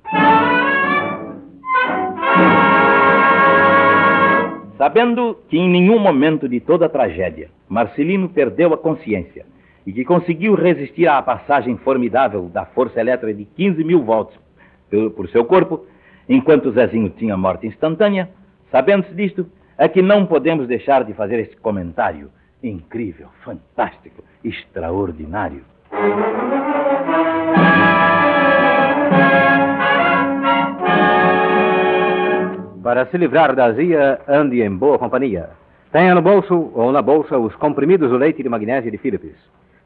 Sabendo 4.80 5.38
que 5.48 5.60
em 5.60 5.70
nenhum 5.70 6.00
momento 6.00 6.50
de 6.50 6.60
toda 6.60 6.88
a 6.88 6.90
tragédia 6.90 7.52
Marcelino 7.70 8.30
perdeu 8.30 8.74
a 8.74 8.78
consciência 8.80 9.46
e 9.86 9.92
que 9.92 10.06
conseguiu 10.06 10.56
resistir 10.56 11.08
à 11.08 11.22
passagem 11.22 11.78
formidável 11.78 12.50
da 12.50 12.66
força 12.66 13.00
elétrica 13.00 13.34
de 13.34 13.46
15 13.46 13.84
mil 13.84 14.04
volts 14.04 14.38
por 15.16 15.28
seu 15.30 15.44
corpo, 15.46 15.86
enquanto 16.30 16.72
Zezinho 16.72 17.10
tinha 17.10 17.36
morte 17.36 17.68
instantânea, 17.68 18.30
sabendo-se 18.72 19.14
disto, 19.14 19.46
é 19.78 19.88
que 19.88 20.02
não 20.02 20.26
podemos 20.26 20.68
deixar 20.68 21.04
de 21.04 21.14
fazer 21.14 21.40
este 21.40 21.58
comentário 21.58 22.30
incrível, 22.62 23.28
fantástico, 23.44 24.24
extraordinário. 24.44 25.64
Para 32.84 33.06
se 33.08 33.18
livrar 33.18 33.56
da 33.56 33.66
azia, 33.66 34.22
ande 34.28 34.62
em 34.62 34.70
boa 34.70 35.00
companhia. 35.00 35.50
Tenha 35.92 36.14
no 36.14 36.22
bolso 36.22 36.72
ou 36.76 36.92
na 36.92 37.02
bolsa 37.02 37.38
os 37.38 37.56
comprimidos 37.56 38.10
do 38.10 38.18
leite 38.18 38.44
de 38.44 38.50
magnésio 38.50 38.92
de 38.92 38.98
Philips. 38.98 39.36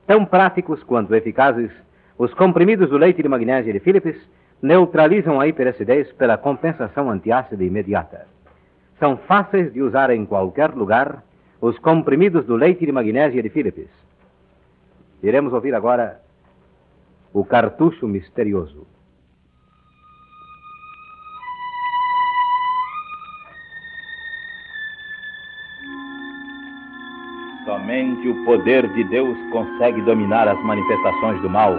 Tão 0.08 0.24
práticos 0.26 0.82
quanto 0.84 1.14
eficazes, 1.14 1.70
os 2.18 2.34
comprimidos 2.34 2.90
do 2.90 2.98
leite 2.98 3.22
de 3.22 3.28
magnésio 3.28 3.74
de 3.74 3.80
Philips 3.82 4.18
neutralizam 4.62 5.40
a 5.40 5.48
hiperacidez 5.48 6.10
pela 6.14 6.38
compensação 6.38 7.12
antiácida 7.12 7.62
imediata. 7.62 8.26
São 9.00 9.18
fáceis 9.18 9.74
de 9.74 9.82
usar 9.82 10.10
em 10.10 10.26
qualquer 10.26 10.70
lugar 10.70 11.24
os 11.60 11.78
comprimidos 11.80 12.46
do 12.46 12.56
leite 12.56 12.86
de 12.86 12.92
magnésio 12.92 13.44
de 13.44 13.50
Philips. 13.50 13.90
Iremos 15.22 15.52
ouvir 15.52 15.76
agora 15.76 16.22
o 17.34 17.44
cartucho 17.44 18.08
misterioso. 18.08 18.88
Somente 27.98 28.30
o 28.30 28.46
poder 28.46 28.88
de 28.94 29.04
Deus 29.06 29.36
consegue 29.52 30.04
dominar 30.04 30.48
as 30.48 30.64
manifestações 30.64 31.42
do 31.42 31.50
mal. 31.50 31.74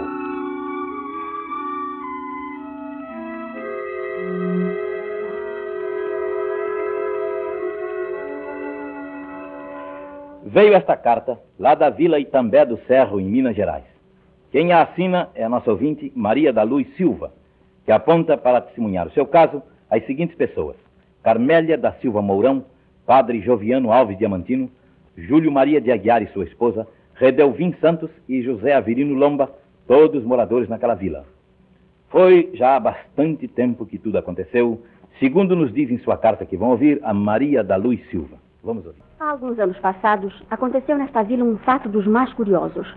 Veio 10.43 10.73
esta 10.73 10.97
carta 10.97 11.39
lá 11.57 11.73
da 11.73 11.89
Vila 11.89 12.19
Itambé 12.19 12.65
do 12.65 12.77
Cerro, 12.85 13.21
em 13.21 13.23
Minas 13.23 13.55
Gerais. 13.55 13.85
Quem 14.51 14.73
a 14.73 14.81
assina 14.81 15.29
é 15.33 15.45
a 15.45 15.49
nossa 15.49 15.71
ouvinte 15.71 16.11
Maria 16.13 16.51
da 16.51 16.63
Luz 16.63 16.85
Silva, 16.97 17.31
que 17.85 17.93
aponta 17.93 18.37
para 18.37 18.59
testemunhar 18.59 19.07
o 19.07 19.11
seu 19.11 19.25
caso 19.25 19.63
as 19.89 20.05
seguintes 20.05 20.35
pessoas: 20.35 20.75
Carmélia 21.23 21.77
da 21.77 21.93
Silva 21.93 22.21
Mourão, 22.21 22.65
Padre 23.05 23.39
Joviano 23.39 23.93
Alves 23.93 24.17
Diamantino, 24.17 24.69
Júlio 25.27 25.51
Maria 25.51 25.81
de 25.81 25.91
Aguiar 25.91 26.21
e 26.21 26.27
sua 26.27 26.45
esposa, 26.45 26.87
Redelvin 27.15 27.73
Santos 27.81 28.09
e 28.27 28.41
José 28.41 28.73
Avirino 28.73 29.13
Lomba, 29.13 29.51
todos 29.87 30.23
moradores 30.23 30.69
naquela 30.69 30.95
vila. 30.95 31.25
Foi 32.09 32.49
já 32.53 32.75
há 32.75 32.79
bastante 32.79 33.47
tempo 33.47 33.85
que 33.85 33.97
tudo 33.97 34.17
aconteceu, 34.17 34.81
segundo 35.19 35.55
nos 35.55 35.73
diz 35.73 35.91
em 35.91 35.99
sua 35.99 36.17
carta 36.17 36.45
que 36.45 36.57
vão 36.57 36.69
ouvir 36.69 36.99
a 37.03 37.13
Maria 37.13 37.63
da 37.63 37.75
Luz 37.75 37.99
Silva. 38.09 38.37
Vamos 38.63 38.85
ouvir. 38.85 39.01
Há 39.19 39.31
alguns 39.31 39.59
anos 39.59 39.77
passados, 39.79 40.33
aconteceu 40.49 40.97
nesta 40.97 41.21
vila 41.23 41.43
um 41.43 41.57
fato 41.57 41.89
dos 41.89 42.07
mais 42.07 42.31
curiosos. 42.33 42.87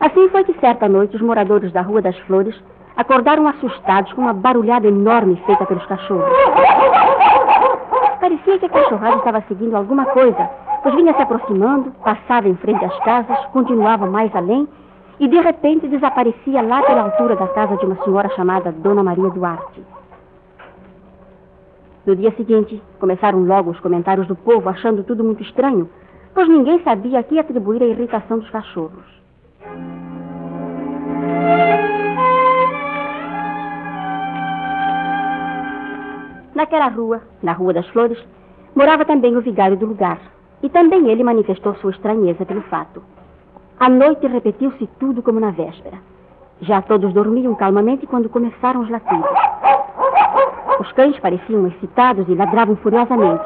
Assim 0.00 0.28
foi 0.30 0.42
que 0.44 0.58
certa 0.58 0.88
noite 0.88 1.16
os 1.16 1.22
moradores 1.22 1.72
da 1.72 1.80
Rua 1.80 2.02
das 2.02 2.18
Flores 2.20 2.54
acordaram 2.96 3.46
assustados 3.46 4.12
com 4.12 4.22
uma 4.22 4.32
barulhada 4.32 4.88
enorme 4.88 5.40
feita 5.46 5.64
pelos 5.64 5.86
cachorros. 5.86 6.28
Parecia 8.20 8.58
que 8.58 8.66
a 8.66 8.68
cachorrada 8.68 9.16
estava 9.16 9.40
seguindo 9.48 9.76
alguma 9.76 10.04
coisa, 10.06 10.48
pois 10.82 10.94
vinha 10.94 11.14
se 11.14 11.22
aproximando, 11.22 11.92
passava 12.02 12.48
em 12.48 12.56
frente 12.56 12.84
às 12.84 12.98
casas, 13.00 13.38
continuava 13.46 14.06
mais 14.06 14.34
além 14.34 14.68
e 15.20 15.28
de 15.28 15.40
repente 15.40 15.86
desaparecia 15.86 16.60
lá 16.60 16.82
pela 16.82 17.02
altura 17.02 17.36
da 17.36 17.46
casa 17.48 17.76
de 17.76 17.86
uma 17.86 18.02
senhora 18.02 18.28
chamada 18.30 18.72
Dona 18.72 19.02
Maria 19.02 19.30
Duarte. 19.30 19.82
No 22.04 22.16
dia 22.16 22.32
seguinte, 22.32 22.82
começaram 22.98 23.44
logo 23.44 23.70
os 23.70 23.78
comentários 23.78 24.26
do 24.26 24.34
povo, 24.34 24.68
achando 24.68 25.04
tudo 25.04 25.22
muito 25.22 25.42
estranho, 25.42 25.88
pois 26.34 26.48
ninguém 26.48 26.82
sabia 26.82 27.20
a 27.20 27.22
que 27.22 27.38
atribuir 27.38 27.80
a 27.82 27.86
irritação 27.86 28.40
dos 28.40 28.50
cachorros. 28.50 29.22
Naquela 36.52 36.88
rua, 36.88 37.22
na 37.40 37.52
Rua 37.52 37.72
das 37.72 37.86
Flores, 37.88 38.18
morava 38.74 39.04
também 39.04 39.36
o 39.36 39.40
vigário 39.40 39.76
do 39.76 39.86
lugar, 39.86 40.18
e 40.62 40.68
também 40.68 41.08
ele 41.08 41.24
manifestou 41.24 41.74
sua 41.76 41.90
estranheza 41.90 42.46
pelo 42.46 42.62
fato. 42.62 43.02
À 43.78 43.88
noite 43.88 44.26
repetiu-se 44.26 44.86
tudo 44.98 45.22
como 45.22 45.40
na 45.40 45.50
véspera. 45.50 45.98
Já 46.60 46.80
todos 46.80 47.12
dormiam 47.12 47.54
calmamente 47.54 48.06
quando 48.06 48.28
começaram 48.28 48.80
os 48.80 48.88
latidos. 48.88 49.28
Os 50.78 50.92
cães 50.92 51.18
pareciam 51.18 51.66
excitados 51.66 52.28
e 52.28 52.34
ladravam 52.34 52.76
furiosamente, 52.76 53.44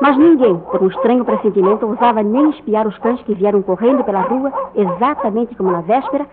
mas 0.00 0.16
ninguém, 0.16 0.58
por 0.58 0.82
um 0.82 0.88
estranho 0.88 1.24
pressentimento, 1.24 1.86
ousava 1.86 2.22
nem 2.22 2.50
espiar 2.50 2.86
os 2.86 2.96
cães 2.98 3.20
que 3.22 3.34
vieram 3.34 3.62
correndo 3.62 4.04
pela 4.04 4.20
rua, 4.20 4.52
exatamente 4.74 5.54
como 5.54 5.72
na 5.72 5.80
véspera, 5.80 6.26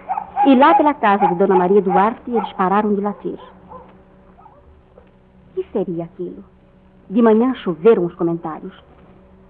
e 0.45 0.55
lá 0.55 0.75
pela 0.75 0.93
casa 0.93 1.27
de 1.27 1.35
Dona 1.35 1.55
Maria 1.55 1.81
Duarte 1.81 2.21
eles 2.27 2.51
pararam 2.53 2.93
de 2.93 3.01
latir. 3.01 3.39
O 5.51 5.55
que 5.55 5.65
seria 5.71 6.03
aquilo? 6.03 6.43
De 7.09 7.21
manhã 7.21 7.53
choveram 7.55 8.05
os 8.05 8.13
comentários. 8.15 8.73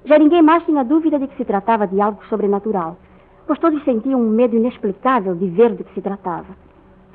Já 0.06 0.20
ninguém 0.20 0.44
mais 0.44 0.64
tinha 0.64 0.84
dúvida 0.84 1.18
de 1.18 1.28
que 1.28 1.36
se 1.36 1.46
tratava 1.46 1.88
de 1.88 2.00
algo 2.00 2.24
sobrenatural, 2.26 2.96
pois 3.48 3.58
todos 3.58 3.84
sentiam 3.84 4.22
um 4.22 4.30
medo 4.30 4.56
inexplicável 4.56 5.36
de 5.36 5.48
ver 5.50 5.74
do 5.74 5.84
que 5.84 5.94
se 5.96 6.02
tratava. 6.02 6.56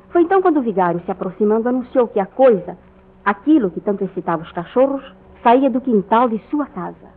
Foi 0.09 0.21
então 0.21 0.41
quando 0.41 0.57
o 0.57 0.61
vigário, 0.61 1.01
se 1.05 1.11
aproximando, 1.11 1.69
anunciou 1.69 2.07
que 2.09 2.19
a 2.19 2.25
coisa, 2.25 2.77
aquilo 3.23 3.71
que 3.71 3.79
tanto 3.79 4.03
excitava 4.03 4.43
os 4.43 4.51
cachorros, 4.51 5.01
saía 5.41 5.69
do 5.69 5.79
quintal 5.79 6.27
de 6.27 6.37
sua 6.49 6.65
casa. 6.65 7.11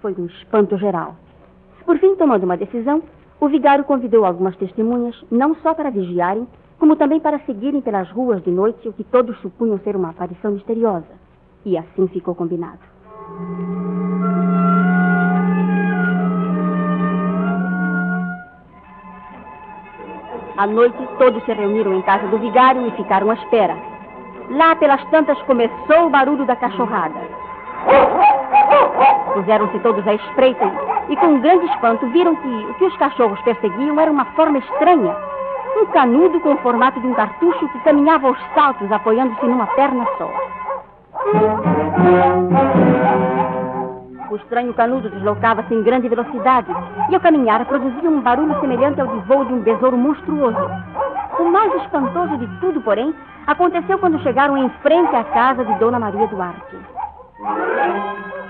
Foi 0.00 0.14
um 0.18 0.26
espanto 0.26 0.76
geral. 0.76 1.14
Por 1.86 1.96
fim, 1.98 2.16
tomando 2.16 2.42
uma 2.42 2.56
decisão, 2.56 3.02
o 3.40 3.48
vigário 3.48 3.84
convidou 3.84 4.24
algumas 4.24 4.56
testemunhas, 4.56 5.24
não 5.30 5.54
só 5.56 5.74
para 5.74 5.90
vigiarem, 5.90 6.46
como 6.84 6.96
também 6.96 7.18
para 7.18 7.38
seguirem 7.46 7.80
pelas 7.80 8.10
ruas 8.10 8.42
de 8.42 8.50
noite 8.50 8.86
o 8.86 8.92
que 8.92 9.02
todos 9.04 9.40
supunham 9.40 9.78
ser 9.78 9.96
uma 9.96 10.10
aparição 10.10 10.50
misteriosa. 10.50 11.08
E 11.64 11.78
assim 11.78 12.06
ficou 12.08 12.34
combinado. 12.34 12.78
À 20.58 20.66
noite, 20.66 20.98
todos 21.16 21.42
se 21.44 21.54
reuniram 21.54 21.94
em 21.94 22.02
casa 22.02 22.26
do 22.26 22.36
vigário 22.36 22.86
e 22.86 22.90
ficaram 22.90 23.30
à 23.30 23.34
espera. 23.34 23.78
Lá 24.50 24.76
pelas 24.76 25.02
tantas 25.06 25.40
começou 25.44 26.08
o 26.08 26.10
barulho 26.10 26.44
da 26.44 26.54
cachorrada. 26.54 27.18
Puseram-se 29.32 29.78
todos 29.78 30.06
à 30.06 30.12
espreita 30.12 30.70
e, 31.08 31.16
com 31.16 31.28
um 31.28 31.40
grande 31.40 31.64
espanto, 31.64 32.06
viram 32.08 32.36
que 32.36 32.46
o 32.46 32.74
que 32.74 32.84
os 32.84 32.96
cachorros 32.98 33.40
perseguiam 33.40 33.98
era 33.98 34.10
uma 34.10 34.26
forma 34.36 34.58
estranha. 34.58 35.33
Um 35.76 35.86
canudo 35.86 36.40
com 36.40 36.52
o 36.52 36.58
formato 36.58 37.00
de 37.00 37.06
um 37.06 37.14
cartucho 37.14 37.68
que 37.68 37.80
caminhava 37.80 38.28
aos 38.28 38.38
saltos, 38.54 38.90
apoiando-se 38.90 39.44
numa 39.44 39.66
perna 39.68 40.06
só. 40.16 40.30
O 44.30 44.36
estranho 44.36 44.72
canudo 44.74 45.08
deslocava-se 45.10 45.74
em 45.74 45.82
grande 45.82 46.08
velocidade 46.08 46.68
e, 47.10 47.14
ao 47.14 47.20
caminhar, 47.20 47.64
produzia 47.66 48.08
um 48.08 48.20
barulho 48.20 48.58
semelhante 48.60 49.00
ao 49.00 49.06
de 49.08 49.18
voo 49.26 49.44
de 49.44 49.52
um 49.52 49.60
besouro 49.60 49.96
monstruoso. 49.96 50.70
O 51.38 51.44
mais 51.44 51.74
espantoso 51.82 52.36
de 52.38 52.46
tudo, 52.60 52.80
porém, 52.80 53.14
aconteceu 53.46 53.98
quando 53.98 54.22
chegaram 54.22 54.56
em 54.56 54.68
frente 54.82 55.14
à 55.14 55.24
casa 55.24 55.64
de 55.64 55.74
Dona 55.78 55.98
Maria 55.98 56.26
Duarte. 56.28 56.76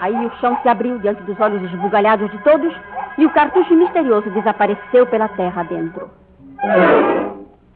Aí 0.00 0.26
o 0.26 0.30
chão 0.40 0.58
se 0.62 0.68
abriu 0.68 0.98
diante 0.98 1.22
dos 1.22 1.38
olhos 1.40 1.62
esbugalhados 1.62 2.30
de 2.30 2.38
todos 2.38 2.74
e 3.16 3.24
o 3.24 3.30
cartucho 3.30 3.74
misterioso 3.74 4.30
desapareceu 4.30 5.06
pela 5.06 5.28
terra 5.28 5.62
dentro. 5.62 6.23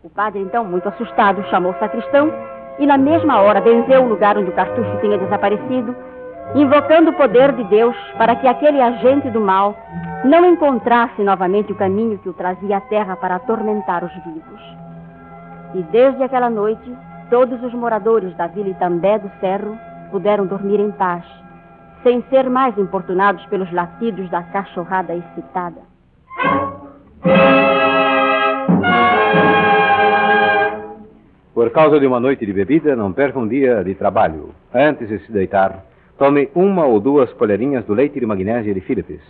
O 0.03 0.11
padre, 0.11 0.40
então, 0.40 0.64
muito 0.64 0.88
assustado, 0.88 1.44
chamou 1.51 1.72
o 1.72 1.79
sacristão 1.79 2.33
e, 2.79 2.87
na 2.87 2.96
mesma 2.96 3.40
hora, 3.40 3.61
benzeu 3.61 4.03
o 4.03 4.09
lugar 4.09 4.38
onde 4.38 4.51
o 4.51 4.55
cartucho 4.55 4.98
tinha 5.01 5.18
desaparecido, 5.18 5.94
invocando 6.55 7.11
o 7.11 7.12
poder 7.12 7.53
de 7.53 7.64
Deus 7.64 7.96
para 8.16 8.37
que 8.37 8.46
aquele 8.46 8.81
agente 8.81 9.31
do 9.31 9.40
mal 9.40 9.77
não 10.24 10.44
encontrasse 10.44 11.22
novamente 11.22 11.72
o 11.72 11.77
caminho 11.77 12.18
que 12.18 12.29
o 12.29 12.33
trazia 12.33 12.79
à 12.79 12.81
terra 12.81 13.16
para 13.16 13.37
atormentar 13.37 14.05
os 14.05 14.12
vivos. 14.24 14.77
E 15.74 15.83
desde 15.83 16.22
aquela 16.22 16.48
noite, 16.48 16.96
todos 17.29 17.62
os 17.62 17.74
moradores 17.74 18.35
da 18.37 18.46
vila 18.46 18.70
Itambé 18.70 19.18
do 19.18 19.31
Cerro 19.40 19.77
puderam 20.11 20.46
dormir 20.46 20.81
em 20.81 20.90
paz, 20.90 21.24
sem 22.03 22.22
ser 22.31 22.48
mais 22.48 22.77
importunados 22.79 23.44
pelos 23.46 23.70
latidos 23.72 24.31
da 24.31 24.42
cachorrada 24.44 25.14
excitada. 25.14 25.83
Por 31.55 31.70
causa 31.70 31.98
de 31.98 32.07
uma 32.07 32.20
noite 32.20 32.46
de 32.46 32.53
bebida, 32.53 32.94
não 32.94 33.12
perca 33.12 33.38
um 33.38 33.46
dia 33.46 33.83
de 33.83 33.94
trabalho. 33.94 34.51
Antes 34.72 35.09
de 35.09 35.18
se 35.18 35.33
deitar, 35.33 35.85
tome 36.16 36.48
uma 36.55 36.87
ou 36.87 37.01
duas 37.01 37.33
colherinhas 37.33 37.85
do 37.85 37.94
leite 37.94 38.18
de 38.18 38.27
magnésia 38.27 38.72
de 38.72 38.81
Philips. 38.81 39.20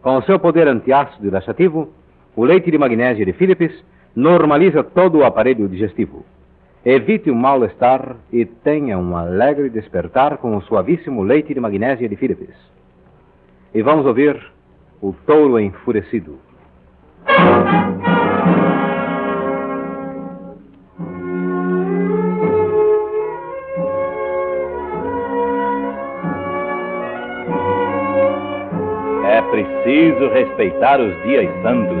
Com 0.00 0.16
o 0.16 0.22
seu 0.22 0.38
poder 0.38 0.68
antiácido 0.68 1.30
laxativo, 1.30 1.90
o 2.34 2.44
leite 2.44 2.70
de 2.70 2.78
magnésia 2.78 3.26
de 3.26 3.32
Philips 3.32 3.74
normaliza 4.14 4.82
todo 4.82 5.18
o 5.18 5.24
aparelho 5.24 5.68
digestivo. 5.68 6.24
Evite 6.84 7.30
o 7.30 7.34
mal-estar 7.34 8.16
e 8.32 8.46
tenha 8.46 8.96
um 8.96 9.16
alegre 9.16 9.68
despertar 9.68 10.38
com 10.38 10.56
o 10.56 10.62
suavíssimo 10.62 11.22
leite 11.22 11.52
de 11.52 11.60
magnésia 11.60 12.08
de 12.08 12.16
Philips. 12.16 12.56
E 13.74 13.82
vamos 13.82 14.06
ouvir 14.06 14.40
o 15.02 15.12
touro 15.26 15.60
enfurecido. 15.60 16.38
Preciso 29.50 30.28
respeitar 30.28 31.00
os 31.00 31.22
dias 31.24 31.50
santos. 31.62 31.98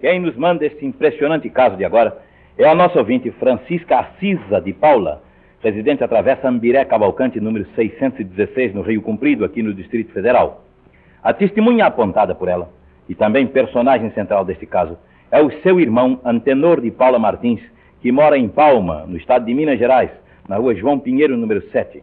Quem 0.00 0.20
nos 0.20 0.36
manda 0.36 0.64
esse 0.64 0.84
impressionante 0.84 1.48
caso 1.50 1.76
de 1.76 1.84
agora 1.84 2.16
é 2.56 2.68
a 2.68 2.74
nossa 2.74 2.98
ouvinte 2.98 3.30
Francisca 3.32 3.98
Assisa 3.98 4.60
de 4.60 4.72
Paula, 4.72 5.22
residente 5.60 6.04
atravessa 6.04 6.48
Ambiré 6.48 6.84
Cavalcante, 6.84 7.40
número 7.40 7.66
616, 7.74 8.74
no 8.74 8.82
Rio 8.82 9.02
Comprido, 9.02 9.44
aqui 9.44 9.62
no 9.62 9.74
Distrito 9.74 10.12
Federal. 10.12 10.64
A 11.22 11.32
testemunha 11.32 11.86
apontada 11.86 12.34
por 12.34 12.48
ela, 12.48 12.68
e 13.08 13.14
também 13.14 13.46
personagem 13.46 14.10
central 14.10 14.44
deste 14.44 14.66
caso, 14.66 14.98
é 15.30 15.40
o 15.40 15.50
seu 15.62 15.80
irmão 15.80 16.20
Antenor 16.24 16.80
de 16.80 16.90
Paula 16.90 17.18
Martins, 17.18 17.60
que 18.02 18.10
mora 18.10 18.36
em 18.36 18.48
Palma, 18.48 19.06
no 19.06 19.16
estado 19.16 19.46
de 19.46 19.54
Minas 19.54 19.78
Gerais, 19.78 20.10
na 20.48 20.56
rua 20.56 20.74
João 20.74 20.98
Pinheiro, 20.98 21.36
número 21.36 21.62
7. 21.70 22.02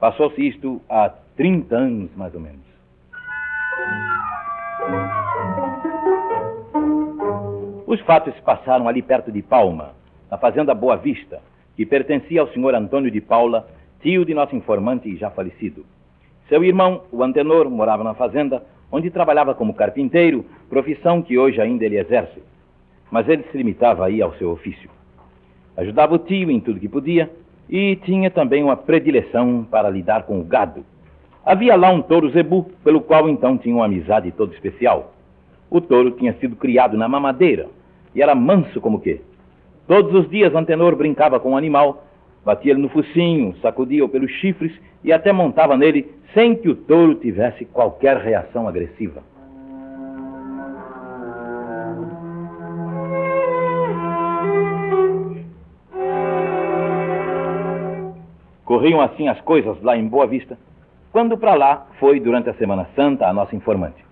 Passou-se 0.00 0.44
isto 0.44 0.82
há 0.90 1.08
30 1.36 1.76
anos, 1.76 2.10
mais 2.16 2.34
ou 2.34 2.40
menos. 2.40 2.66
Os 7.86 8.00
fatos 8.00 8.34
se 8.34 8.42
passaram 8.42 8.88
ali 8.88 9.00
perto 9.00 9.30
de 9.30 9.40
Palma, 9.40 9.92
na 10.28 10.36
fazenda 10.36 10.74
Boa 10.74 10.96
Vista, 10.96 11.40
que 11.76 11.86
pertencia 11.86 12.40
ao 12.40 12.48
senhor 12.48 12.74
Antônio 12.74 13.10
de 13.10 13.20
Paula, 13.20 13.68
tio 14.00 14.24
de 14.24 14.34
nosso 14.34 14.56
informante 14.56 15.08
e 15.08 15.16
já 15.16 15.30
falecido. 15.30 15.86
Seu 16.48 16.64
irmão, 16.64 17.04
o 17.12 17.22
Antenor, 17.22 17.70
morava 17.70 18.02
na 18.02 18.14
fazenda, 18.14 18.64
onde 18.90 19.12
trabalhava 19.12 19.54
como 19.54 19.74
carpinteiro, 19.74 20.44
profissão 20.68 21.22
que 21.22 21.38
hoje 21.38 21.60
ainda 21.60 21.84
ele 21.84 22.00
exerce. 22.00 22.42
Mas 23.12 23.28
ele 23.28 23.44
se 23.44 23.56
limitava 23.56 24.06
aí 24.06 24.20
ao 24.20 24.34
seu 24.34 24.50
ofício. 24.50 24.95
Ajudava 25.76 26.14
o 26.14 26.18
tio 26.18 26.50
em 26.50 26.58
tudo 26.58 26.80
que 26.80 26.88
podia 26.88 27.30
e 27.68 27.96
tinha 27.96 28.30
também 28.30 28.62
uma 28.62 28.76
predileção 28.76 29.66
para 29.70 29.90
lidar 29.90 30.22
com 30.22 30.40
o 30.40 30.44
gado. 30.44 30.84
Havia 31.44 31.76
lá 31.76 31.90
um 31.90 32.02
touro 32.02 32.30
zebu, 32.30 32.70
pelo 32.82 33.00
qual 33.00 33.28
então 33.28 33.58
tinha 33.58 33.74
uma 33.74 33.84
amizade 33.84 34.32
toda 34.32 34.54
especial. 34.54 35.14
O 35.70 35.80
touro 35.80 36.12
tinha 36.12 36.32
sido 36.34 36.56
criado 36.56 36.96
na 36.96 37.08
mamadeira 37.08 37.68
e 38.14 38.22
era 38.22 38.34
manso 38.34 38.80
como 38.80 39.00
que. 39.00 39.20
Todos 39.86 40.14
os 40.14 40.28
dias 40.30 40.54
Antenor 40.54 40.96
brincava 40.96 41.38
com 41.38 41.52
o 41.52 41.56
animal, 41.56 42.04
batia 42.44 42.72
ele 42.72 42.80
no 42.80 42.88
focinho, 42.88 43.54
sacudia-o 43.60 44.08
pelos 44.08 44.30
chifres 44.32 44.72
e 45.04 45.12
até 45.12 45.32
montava 45.32 45.76
nele 45.76 46.10
sem 46.32 46.56
que 46.56 46.68
o 46.68 46.74
touro 46.74 47.14
tivesse 47.16 47.64
qualquer 47.66 48.16
reação 48.16 48.66
agressiva. 48.66 49.22
Corriam 58.76 59.00
assim 59.00 59.26
as 59.26 59.40
coisas 59.40 59.80
lá 59.82 59.96
em 59.96 60.06
Boa 60.06 60.26
Vista, 60.26 60.58
quando 61.10 61.38
para 61.38 61.54
lá 61.54 61.86
foi 61.98 62.20
durante 62.20 62.50
a 62.50 62.54
Semana 62.56 62.86
Santa 62.94 63.26
a 63.26 63.32
nossa 63.32 63.56
informante. 63.56 64.04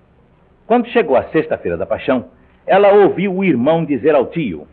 Quando 0.67 0.89
chegou 0.89 1.19
a 1.19 1.25
sexta-feira 1.25 1.77
da 1.77 1.85
paixão, 1.85 2.25
ela 2.67 2.91
ouviu 2.91 3.31
o 3.31 3.45
irmão 3.45 3.85
dizer 3.85 4.15
ao 4.15 4.25
tio: 4.25 4.67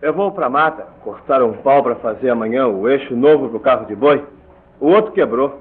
Eu 0.00 0.14
vou 0.14 0.30
para 0.30 0.46
a 0.46 0.48
mata 0.48 0.86
cortar 1.02 1.42
um 1.42 1.54
pau 1.54 1.82
para 1.82 1.96
fazer 1.96 2.30
amanhã 2.30 2.68
o 2.68 2.88
eixo 2.88 3.16
novo 3.16 3.48
para 3.48 3.56
o 3.56 3.60
carro 3.60 3.86
de 3.86 3.96
boi. 3.96 4.24
O 4.78 4.90
outro 4.90 5.10
quebrou. 5.10 5.60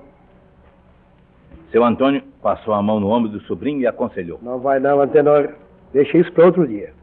Seu 1.71 1.84
Antônio 1.84 2.21
passou 2.43 2.75
a 2.75 2.84
mão 2.84 2.99
no 2.99 3.10
ombro 3.10 3.32
do 3.32 3.39
sobrinho 3.45 3.82
e 3.82 3.88
aconselhou: 3.88 4.38
Não 4.43 4.60
vai 4.60 4.80
não, 4.80 5.01
Antenor. 5.01 5.56
Deixa 5.91 6.19
isso 6.19 6.32
para 6.34 6.45
outro 6.45 6.67
dia. 6.67 6.93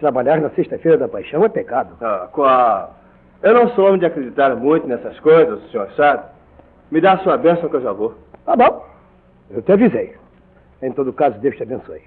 Trabalhar 0.00 0.40
na 0.40 0.48
sexta-feira 0.48 0.96
da 0.96 1.08
paixão 1.08 1.44
é 1.44 1.48
pecado. 1.50 1.94
Ah, 2.00 2.26
qual? 2.32 2.95
Eu 3.42 3.54
não 3.54 3.68
sou 3.70 3.86
homem 3.86 4.00
de 4.00 4.06
acreditar 4.06 4.54
muito 4.56 4.86
nessas 4.86 5.18
coisas, 5.20 5.62
o 5.62 5.68
senhor 5.68 5.90
sabe. 5.92 6.24
Me 6.90 7.00
dá 7.00 7.12
a 7.12 7.18
sua 7.18 7.36
bênção 7.36 7.68
que 7.68 7.76
eu 7.76 7.82
já 7.82 7.92
vou. 7.92 8.14
Tá 8.44 8.56
bom. 8.56 8.84
Eu 9.50 9.62
te 9.62 9.72
avisei. 9.72 10.14
Em 10.82 10.92
todo 10.92 11.12
caso, 11.12 11.38
Deus 11.38 11.56
te 11.56 11.62
abençoe. 11.62 12.02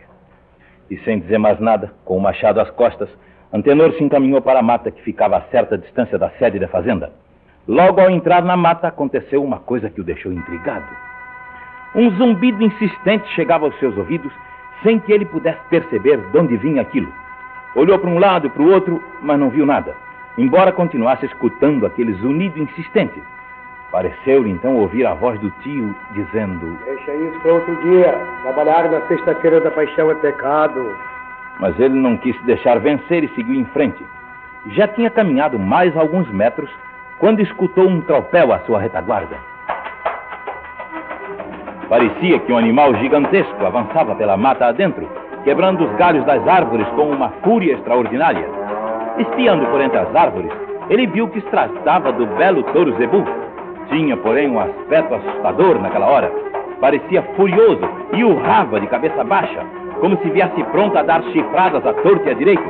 E 0.89 0.97
sem 0.99 1.19
dizer 1.19 1.37
mais 1.37 1.59
nada, 1.59 1.91
com 2.03 2.17
o 2.17 2.21
machado 2.21 2.59
às 2.59 2.69
costas, 2.71 3.09
Antenor 3.53 3.93
se 3.93 4.03
encaminhou 4.03 4.41
para 4.41 4.59
a 4.59 4.63
mata 4.63 4.91
que 4.91 5.01
ficava 5.01 5.37
a 5.37 5.41
certa 5.49 5.77
distância 5.77 6.17
da 6.17 6.29
sede 6.31 6.59
da 6.59 6.67
fazenda. 6.67 7.11
Logo 7.67 7.99
ao 7.99 8.09
entrar 8.09 8.43
na 8.43 8.55
mata, 8.55 8.87
aconteceu 8.87 9.43
uma 9.43 9.59
coisa 9.59 9.89
que 9.89 10.01
o 10.01 10.03
deixou 10.03 10.31
intrigado. 10.31 10.87
Um 11.95 12.11
zumbido 12.17 12.63
insistente 12.63 13.27
chegava 13.29 13.65
aos 13.65 13.77
seus 13.79 13.97
ouvidos 13.97 14.31
sem 14.83 14.99
que 14.99 15.11
ele 15.11 15.25
pudesse 15.25 15.59
perceber 15.69 16.17
de 16.31 16.37
onde 16.37 16.57
vinha 16.57 16.81
aquilo. 16.81 17.11
Olhou 17.75 17.99
para 17.99 18.09
um 18.09 18.19
lado 18.19 18.47
e 18.47 18.49
para 18.49 18.61
o 18.61 18.71
outro, 18.71 19.03
mas 19.21 19.39
não 19.39 19.49
viu 19.49 19.65
nada, 19.65 19.95
embora 20.39 20.71
continuasse 20.71 21.25
escutando 21.25 21.85
aquele 21.85 22.13
zunido 22.13 22.57
insistente. 22.59 23.21
Pareceu-lhe 23.91 24.49
então 24.49 24.75
ouvir 24.77 25.05
a 25.05 25.13
voz 25.13 25.39
do 25.39 25.49
tio 25.61 25.93
dizendo: 26.11 26.77
Deixa 26.85 27.13
isso 27.13 27.39
para 27.41 27.53
outro 27.53 27.75
dia. 27.81 28.17
Trabalhar 28.43 28.89
na 28.89 29.01
sexta-feira 29.07 29.59
da 29.59 29.71
paixão 29.71 30.09
é 30.09 30.15
pecado. 30.15 30.95
Mas 31.59 31.77
ele 31.79 31.95
não 31.95 32.15
quis 32.15 32.35
se 32.37 32.43
deixar 32.43 32.79
vencer 32.79 33.23
e 33.23 33.27
seguiu 33.35 33.55
em 33.55 33.65
frente. 33.65 34.01
Já 34.67 34.87
tinha 34.87 35.09
caminhado 35.09 35.59
mais 35.59 35.95
alguns 35.97 36.29
metros 36.29 36.69
quando 37.19 37.41
escutou 37.41 37.87
um 37.87 37.99
tropel 38.01 38.53
à 38.53 38.59
sua 38.59 38.79
retaguarda. 38.79 39.35
Parecia 41.89 42.39
que 42.39 42.53
um 42.53 42.57
animal 42.57 42.95
gigantesco 42.95 43.65
avançava 43.65 44.15
pela 44.15 44.37
mata 44.37 44.67
adentro, 44.67 45.09
quebrando 45.43 45.83
os 45.83 45.95
galhos 45.97 46.23
das 46.25 46.47
árvores 46.47 46.87
com 46.89 47.09
uma 47.09 47.29
fúria 47.43 47.73
extraordinária. 47.73 48.58
Espiando 49.19 49.65
por 49.65 49.81
entre 49.81 49.97
as 49.97 50.15
árvores, 50.15 50.49
ele 50.89 51.05
viu 51.07 51.27
que 51.27 51.41
se 51.41 51.47
tratava 51.47 52.11
do 52.13 52.25
belo 52.25 52.63
touro 52.63 52.95
zebu. 52.97 53.23
Tinha, 53.89 54.15
porém, 54.15 54.49
um 54.49 54.59
aspecto 54.59 55.13
assustador 55.13 55.77
naquela 55.79 56.07
hora. 56.07 56.31
Parecia 56.79 57.21
furioso 57.35 57.81
e 58.13 58.23
urrava 58.23 58.79
de 58.79 58.87
cabeça 58.87 59.21
baixa, 59.25 59.61
como 59.99 60.17
se 60.19 60.29
viesse 60.29 60.63
pronto 60.71 60.97
a 60.97 61.03
dar 61.03 61.21
chifradas 61.23 61.85
à 61.85 61.93
torta 61.93 62.29
e 62.29 62.31
à 62.31 62.33
direita. 62.33 62.63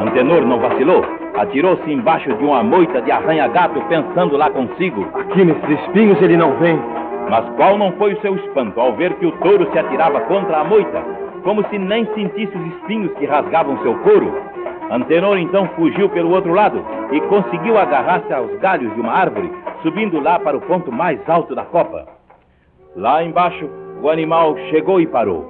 Antenor 0.00 0.44
não 0.44 0.58
vacilou, 0.58 1.04
atirou-se 1.36 1.88
embaixo 1.92 2.34
de 2.34 2.44
uma 2.44 2.64
moita 2.64 3.00
de 3.00 3.12
arranha-gato, 3.12 3.80
pensando 3.88 4.36
lá 4.36 4.50
consigo: 4.50 5.06
Aqui 5.14 5.44
nesses 5.44 5.80
espinhos 5.80 6.20
ele 6.20 6.36
não 6.36 6.54
vem. 6.56 6.76
Mas 7.30 7.48
qual 7.56 7.78
não 7.78 7.92
foi 7.92 8.14
o 8.14 8.20
seu 8.20 8.34
espanto 8.34 8.80
ao 8.80 8.94
ver 8.94 9.12
que 9.14 9.26
o 9.26 9.32
touro 9.32 9.70
se 9.70 9.78
atirava 9.78 10.20
contra 10.22 10.58
a 10.58 10.64
moita, 10.64 11.02
como 11.44 11.64
se 11.68 11.78
nem 11.78 12.04
sentisse 12.14 12.56
os 12.56 12.66
espinhos 12.74 13.12
que 13.12 13.26
rasgavam 13.26 13.78
seu 13.82 13.94
couro? 13.98 14.32
Antenor 14.90 15.36
então 15.38 15.68
fugiu 15.76 16.08
pelo 16.08 16.30
outro 16.30 16.52
lado 16.52 16.82
e 17.12 17.20
conseguiu 17.22 17.76
agarrar-se 17.76 18.32
aos 18.32 18.50
galhos 18.58 18.92
de 18.94 19.00
uma 19.00 19.12
árvore, 19.12 19.50
subindo 19.82 20.18
lá 20.18 20.38
para 20.38 20.56
o 20.56 20.60
ponto 20.62 20.90
mais 20.90 21.20
alto 21.28 21.54
da 21.54 21.64
copa. 21.64 22.06
Lá 22.96 23.22
embaixo, 23.22 23.68
o 24.02 24.08
animal 24.08 24.56
chegou 24.70 25.00
e 25.00 25.06
parou. 25.06 25.44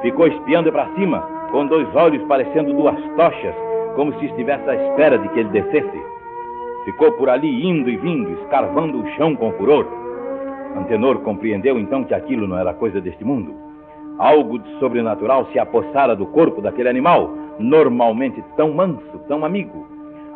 Ficou 0.00 0.28
espiando 0.28 0.70
para 0.70 0.88
cima, 0.94 1.20
com 1.50 1.66
dois 1.66 1.92
olhos 1.94 2.22
parecendo 2.28 2.72
duas 2.72 2.96
tochas, 3.16 3.54
como 3.96 4.12
se 4.18 4.26
estivesse 4.26 4.68
à 4.68 4.74
espera 4.74 5.18
de 5.18 5.28
que 5.30 5.40
ele 5.40 5.48
descesse. 5.48 6.02
Ficou 6.84 7.10
por 7.12 7.28
ali 7.28 7.66
indo 7.66 7.90
e 7.90 7.96
vindo, 7.96 8.30
escarvando 8.42 9.00
o 9.00 9.06
chão 9.12 9.34
com 9.34 9.52
furor. 9.52 9.86
Antenor 10.76 11.18
compreendeu 11.20 11.78
então 11.78 12.04
que 12.04 12.14
aquilo 12.14 12.46
não 12.46 12.58
era 12.58 12.74
coisa 12.74 13.00
deste 13.00 13.24
mundo. 13.24 13.54
Algo 14.18 14.58
de 14.58 14.78
sobrenatural 14.78 15.46
se 15.52 15.58
apossara 15.58 16.14
do 16.14 16.26
corpo 16.26 16.60
daquele 16.60 16.88
animal, 16.88 17.30
normalmente 17.58 18.42
tão 18.56 18.72
manso, 18.72 19.18
tão 19.28 19.44
amigo. 19.44 19.86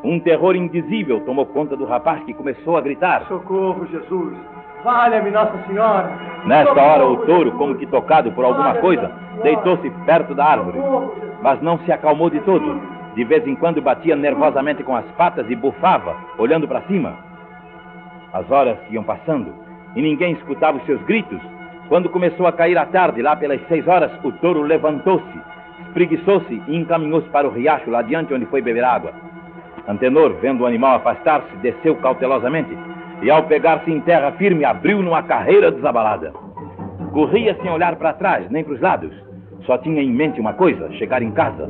Um 0.04 0.20
terror 0.20 0.54
indizível 0.54 1.20
tomou 1.20 1.44
conta 1.46 1.76
do 1.76 1.84
rapaz 1.84 2.22
que 2.24 2.34
começou 2.34 2.76
a 2.76 2.80
gritar: 2.80 3.26
Socorro, 3.26 3.86
Jesus! 3.86 4.36
Valha-me, 4.84 5.30
Nossa 5.30 5.58
Senhora! 5.66 6.12
Nesta 6.44 6.80
hora, 6.80 7.06
o 7.06 7.16
touro, 7.26 7.52
como 7.52 7.74
que 7.74 7.86
tocado 7.86 8.30
por 8.32 8.44
alguma 8.44 8.74
coisa, 8.76 9.10
deitou-se 9.42 9.90
perto 10.06 10.34
da 10.34 10.44
árvore. 10.44 10.78
Mas 11.42 11.60
não 11.60 11.78
se 11.80 11.90
acalmou 11.90 12.30
de 12.30 12.40
todo. 12.40 12.80
De 13.14 13.24
vez 13.24 13.44
em 13.46 13.56
quando 13.56 13.82
batia 13.82 14.14
nervosamente 14.14 14.84
com 14.84 14.94
as 14.94 15.04
patas 15.16 15.50
e 15.50 15.56
bufava, 15.56 16.14
olhando 16.38 16.68
para 16.68 16.82
cima. 16.82 17.16
As 18.32 18.48
horas 18.50 18.78
iam 18.90 19.02
passando 19.02 19.52
e 19.96 20.02
ninguém 20.02 20.32
escutava 20.34 20.78
os 20.78 20.84
seus 20.84 21.02
gritos. 21.02 21.40
Quando 21.88 22.08
começou 22.08 22.46
a 22.46 22.52
cair 22.52 22.78
a 22.78 22.86
tarde, 22.86 23.22
lá 23.22 23.34
pelas 23.34 23.60
seis 23.66 23.86
horas, 23.88 24.12
o 24.22 24.30
touro 24.30 24.62
levantou-se, 24.62 25.40
espreguiçou-se 25.98 26.62
e 26.68 26.76
encaminhou-se 26.76 27.28
para 27.30 27.48
o 27.48 27.50
riacho 27.50 27.90
lá 27.90 27.98
adiante 27.98 28.32
onde 28.32 28.46
foi 28.46 28.62
beber 28.62 28.84
água. 28.84 29.12
Antenor, 29.88 30.34
vendo 30.40 30.62
o 30.62 30.66
animal 30.66 30.96
afastar-se, 30.96 31.56
desceu 31.56 31.96
cautelosamente 31.96 32.70
e, 33.22 33.30
ao 33.30 33.42
pegar-se 33.44 33.90
em 33.90 34.00
terra 34.00 34.30
firme, 34.32 34.64
abriu 34.64 35.02
numa 35.02 35.22
carreira 35.22 35.72
desabalada. 35.72 36.32
Corria 37.12 37.56
sem 37.60 37.70
olhar 37.70 37.96
para 37.96 38.12
trás, 38.12 38.48
nem 38.50 38.62
para 38.62 38.74
os 38.74 38.80
lados. 38.80 39.12
Só 39.66 39.76
tinha 39.78 40.00
em 40.00 40.12
mente 40.12 40.40
uma 40.40 40.52
coisa: 40.52 40.92
chegar 40.92 41.22
em 41.22 41.32
casa. 41.32 41.68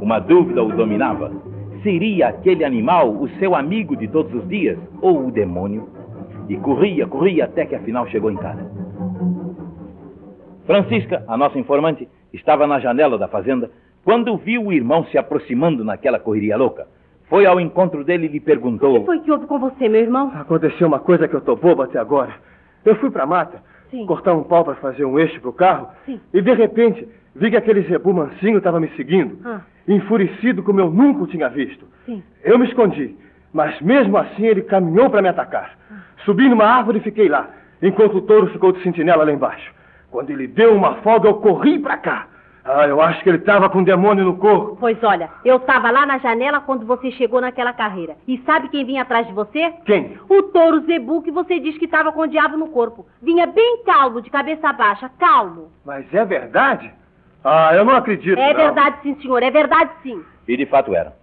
Uma 0.00 0.18
dúvida 0.18 0.62
o 0.62 0.72
dominava. 0.72 1.30
Seria 1.82 2.28
aquele 2.28 2.64
animal 2.64 3.10
o 3.10 3.28
seu 3.38 3.54
amigo 3.54 3.96
de 3.96 4.08
todos 4.08 4.32
os 4.34 4.48
dias 4.48 4.78
ou 5.02 5.26
o 5.26 5.30
demônio? 5.30 5.88
E 6.48 6.56
corria, 6.56 7.06
corria 7.06 7.44
até 7.44 7.66
que 7.66 7.74
afinal 7.74 8.06
chegou 8.06 8.30
em 8.30 8.36
casa. 8.36 8.70
Francisca, 10.66 11.24
a 11.26 11.36
nossa 11.36 11.58
informante, 11.58 12.08
estava 12.32 12.66
na 12.66 12.78
janela 12.80 13.18
da 13.18 13.28
fazenda 13.28 13.70
quando 14.04 14.36
viu 14.36 14.66
o 14.66 14.72
irmão 14.72 15.04
se 15.06 15.18
aproximando 15.18 15.84
naquela 15.84 16.18
correria 16.18 16.56
louca. 16.56 16.86
Foi 17.28 17.46
ao 17.46 17.60
encontro 17.60 18.02
dele 18.02 18.26
e 18.26 18.28
lhe 18.28 18.40
perguntou: 18.40 18.96
O 18.96 19.00
que 19.00 19.06
foi 19.06 19.20
que 19.20 19.30
houve 19.30 19.46
com 19.46 19.58
você, 19.58 19.88
meu 19.88 20.00
irmão? 20.00 20.32
Aconteceu 20.34 20.86
uma 20.88 20.98
coisa 20.98 21.28
que 21.28 21.34
eu 21.34 21.40
tô 21.40 21.54
bobo 21.54 21.82
até 21.82 21.98
agora. 21.98 22.34
Eu 22.84 22.96
fui 22.96 23.10
pra 23.10 23.26
mata, 23.26 23.62
Sim. 23.90 24.04
cortar 24.06 24.34
um 24.34 24.42
pau 24.42 24.64
para 24.64 24.74
fazer 24.76 25.04
um 25.04 25.18
eixo 25.18 25.40
pro 25.40 25.52
carro, 25.52 25.88
Sim. 26.06 26.20
e 26.32 26.40
de 26.42 26.52
repente 26.54 27.06
vi 27.36 27.50
que 27.50 27.56
aquele 27.56 27.82
zebu 27.82 28.12
mansinho 28.12 28.58
estava 28.58 28.80
me 28.80 28.88
seguindo, 28.96 29.38
Ah. 29.44 29.60
enfurecido 29.86 30.62
como 30.62 30.80
eu 30.80 30.90
nunca 30.90 31.22
o 31.22 31.26
tinha 31.26 31.48
visto. 31.48 31.86
Sim. 32.06 32.22
Eu 32.42 32.58
me 32.58 32.66
escondi, 32.66 33.14
mas 33.52 33.80
mesmo 33.80 34.16
assim 34.16 34.46
ele 34.46 34.62
caminhou 34.62 35.08
para 35.10 35.22
me 35.22 35.28
atacar. 35.28 35.78
Subi 36.24 36.48
numa 36.48 36.64
árvore 36.64 36.98
e 36.98 37.02
fiquei 37.02 37.28
lá, 37.28 37.48
enquanto 37.82 38.16
o 38.16 38.22
touro 38.22 38.48
ficou 38.48 38.72
de 38.72 38.82
sentinela 38.82 39.24
lá 39.24 39.30
embaixo. 39.32 39.72
Quando 40.10 40.30
ele 40.30 40.46
deu 40.46 40.74
uma 40.74 40.96
folga, 40.96 41.28
eu 41.28 41.34
corri 41.34 41.78
para 41.78 41.96
cá. 41.96 42.26
Ah, 42.64 42.86
eu 42.86 43.00
acho 43.00 43.22
que 43.22 43.28
ele 43.28 43.38
estava 43.38 43.70
com 43.70 43.78
um 43.78 43.84
demônio 43.84 44.24
no 44.24 44.36
corpo. 44.36 44.76
Pois 44.78 45.02
olha, 45.02 45.30
eu 45.44 45.56
estava 45.56 45.90
lá 45.90 46.04
na 46.04 46.18
janela 46.18 46.60
quando 46.60 46.84
você 46.84 47.10
chegou 47.12 47.40
naquela 47.40 47.72
carreira. 47.72 48.16
E 48.28 48.38
sabe 48.44 48.68
quem 48.68 48.84
vinha 48.84 49.02
atrás 49.02 49.26
de 49.26 49.32
você? 49.32 49.72
Quem? 49.84 50.18
O 50.28 50.42
touro 50.42 50.80
zebu 50.80 51.22
que 51.22 51.30
você 51.30 51.58
diz 51.58 51.78
que 51.78 51.86
estava 51.86 52.12
com 52.12 52.20
o 52.20 52.26
diabo 52.26 52.56
no 52.58 52.68
corpo. 52.68 53.06
Vinha 53.22 53.46
bem 53.46 53.82
calmo, 53.84 54.20
de 54.20 54.28
cabeça 54.30 54.72
baixa, 54.72 55.10
calmo. 55.18 55.72
Mas 55.84 56.12
é 56.12 56.24
verdade? 56.24 56.92
Ah, 57.42 57.74
eu 57.74 57.84
não 57.84 57.94
acredito. 57.94 58.38
É 58.38 58.52
não. 58.52 58.60
verdade, 58.60 58.98
sim, 59.02 59.16
senhor. 59.22 59.42
É 59.42 59.50
verdade, 59.50 59.90
sim. 60.02 60.22
E 60.46 60.56
de 60.56 60.66
fato 60.66 60.94
era. 60.94 61.16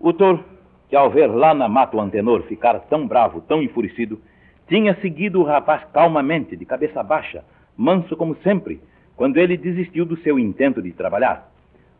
O 0.00 0.12
touro, 0.12 0.44
que 0.88 0.96
ao 0.96 1.08
ver 1.08 1.28
lá 1.28 1.54
na 1.54 1.68
mata 1.68 1.96
o 1.96 2.00
antenor 2.00 2.42
ficar 2.42 2.78
tão 2.80 3.06
bravo, 3.06 3.40
tão 3.42 3.62
enfurecido, 3.62 4.20
tinha 4.68 4.94
seguido 5.00 5.40
o 5.40 5.44
rapaz 5.44 5.82
calmamente, 5.92 6.56
de 6.56 6.64
cabeça 6.66 7.02
baixa, 7.02 7.44
manso 7.78 8.16
como 8.16 8.34
sempre, 8.42 8.80
quando 9.16 9.36
ele 9.36 9.56
desistiu 9.56 10.04
do 10.04 10.16
seu 10.18 10.36
intento 10.36 10.82
de 10.82 10.90
trabalhar. 10.92 11.48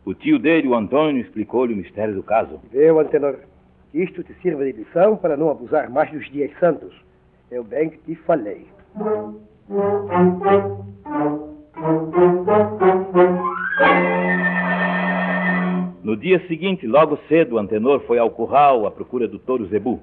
O 0.04 0.12
tio 0.12 0.38
dele, 0.38 0.66
o 0.66 0.74
Antônio, 0.74 1.20
explicou-lhe 1.20 1.72
o 1.72 1.76
mistério 1.76 2.14
do 2.14 2.22
caso. 2.22 2.60
Vê, 2.72 2.88
Antenor, 2.88 3.36
que 3.92 4.02
isto 4.02 4.24
te 4.24 4.34
sirva 4.42 4.64
de 4.64 4.72
lição 4.72 5.16
para 5.16 5.36
não 5.36 5.50
abusar 5.50 5.88
mais 5.88 6.10
dos 6.10 6.28
dias 6.30 6.50
santos. 6.58 6.92
Eu 7.50 7.62
bem 7.62 7.90
que 7.90 7.98
te 7.98 8.14
falei. 8.22 8.66
No 16.02 16.16
dia 16.16 16.44
seguinte, 16.48 16.86
logo 16.86 17.18
cedo, 17.28 17.54
o 17.54 17.58
Antenor 17.58 18.00
foi 18.00 18.18
ao 18.18 18.30
curral 18.30 18.86
à 18.86 18.90
procura 18.90 19.28
do 19.28 19.38
touro 19.38 19.66
Zebu. 19.66 20.00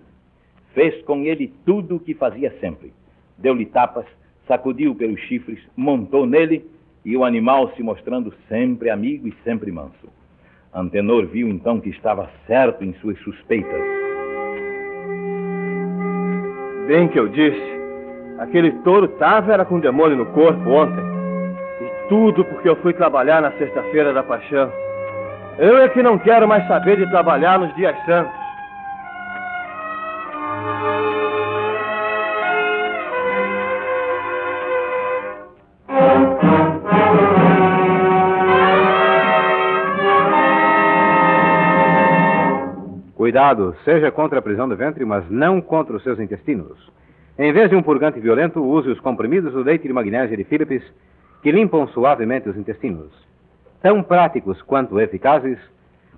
Fez 0.74 1.02
com 1.04 1.24
ele 1.24 1.54
tudo 1.66 1.96
o 1.96 2.00
que 2.00 2.14
fazia 2.14 2.54
sempre. 2.60 2.94
Deu-lhe 3.38 3.66
tapas, 3.66 4.06
sacudiu 4.48 4.96
pelos 4.96 5.20
chifres, 5.22 5.60
montou 5.76 6.26
nele 6.26 6.66
e 7.04 7.16
o 7.16 7.24
animal 7.24 7.72
se 7.76 7.84
mostrando 7.84 8.34
sempre 8.50 8.90
amigo 8.90 9.28
e 9.28 9.34
sempre 9.44 9.72
manso. 9.72 10.10
Antenor 10.74 11.28
viu 11.28 11.48
então 11.48 11.80
que 11.80 11.90
estava 11.90 12.30
certo 12.48 12.84
em 12.84 12.94
suas 12.96 13.18
suspeitas. 13.20 13.82
Bem 16.88 17.08
que 17.08 17.20
eu 17.20 17.28
disse, 17.30 17.80
aquele 18.38 18.72
touro 18.84 19.08
tava 19.08 19.54
era 19.54 19.66
com 19.66 19.80
demônio 19.80 20.18
no 20.18 20.26
corpo 20.28 20.70
ontem. 20.70 21.04
E 21.82 22.10
tudo 22.10 22.44
porque 22.46 22.70
eu 22.70 22.76
fui 22.78 22.94
trabalhar 22.94 23.42
na 23.42 23.52
sexta-feira 23.54 24.14
da 24.14 24.22
paixão. 24.22 24.72
Eu 25.58 25.78
é 25.78 25.90
que 25.90 26.04
não 26.04 26.20
quero 26.20 26.48
mais 26.48 26.68
saber 26.68 26.98
de 26.98 27.10
trabalhar 27.10 27.58
nos 27.58 27.74
dias 27.76 27.96
santos. 28.06 28.45
Cuidado, 43.36 43.76
seja 43.84 44.10
contra 44.12 44.40
a 44.40 44.42
prisão 44.42 44.70
do 44.70 44.78
ventre, 44.78 45.04
mas 45.04 45.30
não 45.30 45.60
contra 45.60 45.94
os 45.94 46.04
seus 46.04 46.22
intestinos. 46.22 46.90
Em 47.38 47.52
vez 47.52 47.70
de 47.70 47.76
um 47.76 47.84
purgante 47.84 48.18
violento, 48.18 48.64
use 48.64 48.90
os 48.90 49.00
comprimidos 49.02 49.52
do 49.52 49.62
leite 49.62 49.86
de 49.86 49.92
magnésia 49.92 50.38
de 50.38 50.46
Philips, 50.46 50.82
que 51.44 51.52
limpam 51.52 51.86
suavemente 51.88 52.48
os 52.48 52.56
intestinos. 52.56 53.12
Tão 53.82 54.02
práticos 54.02 54.62
quanto 54.62 55.02
eficazes, 55.02 55.60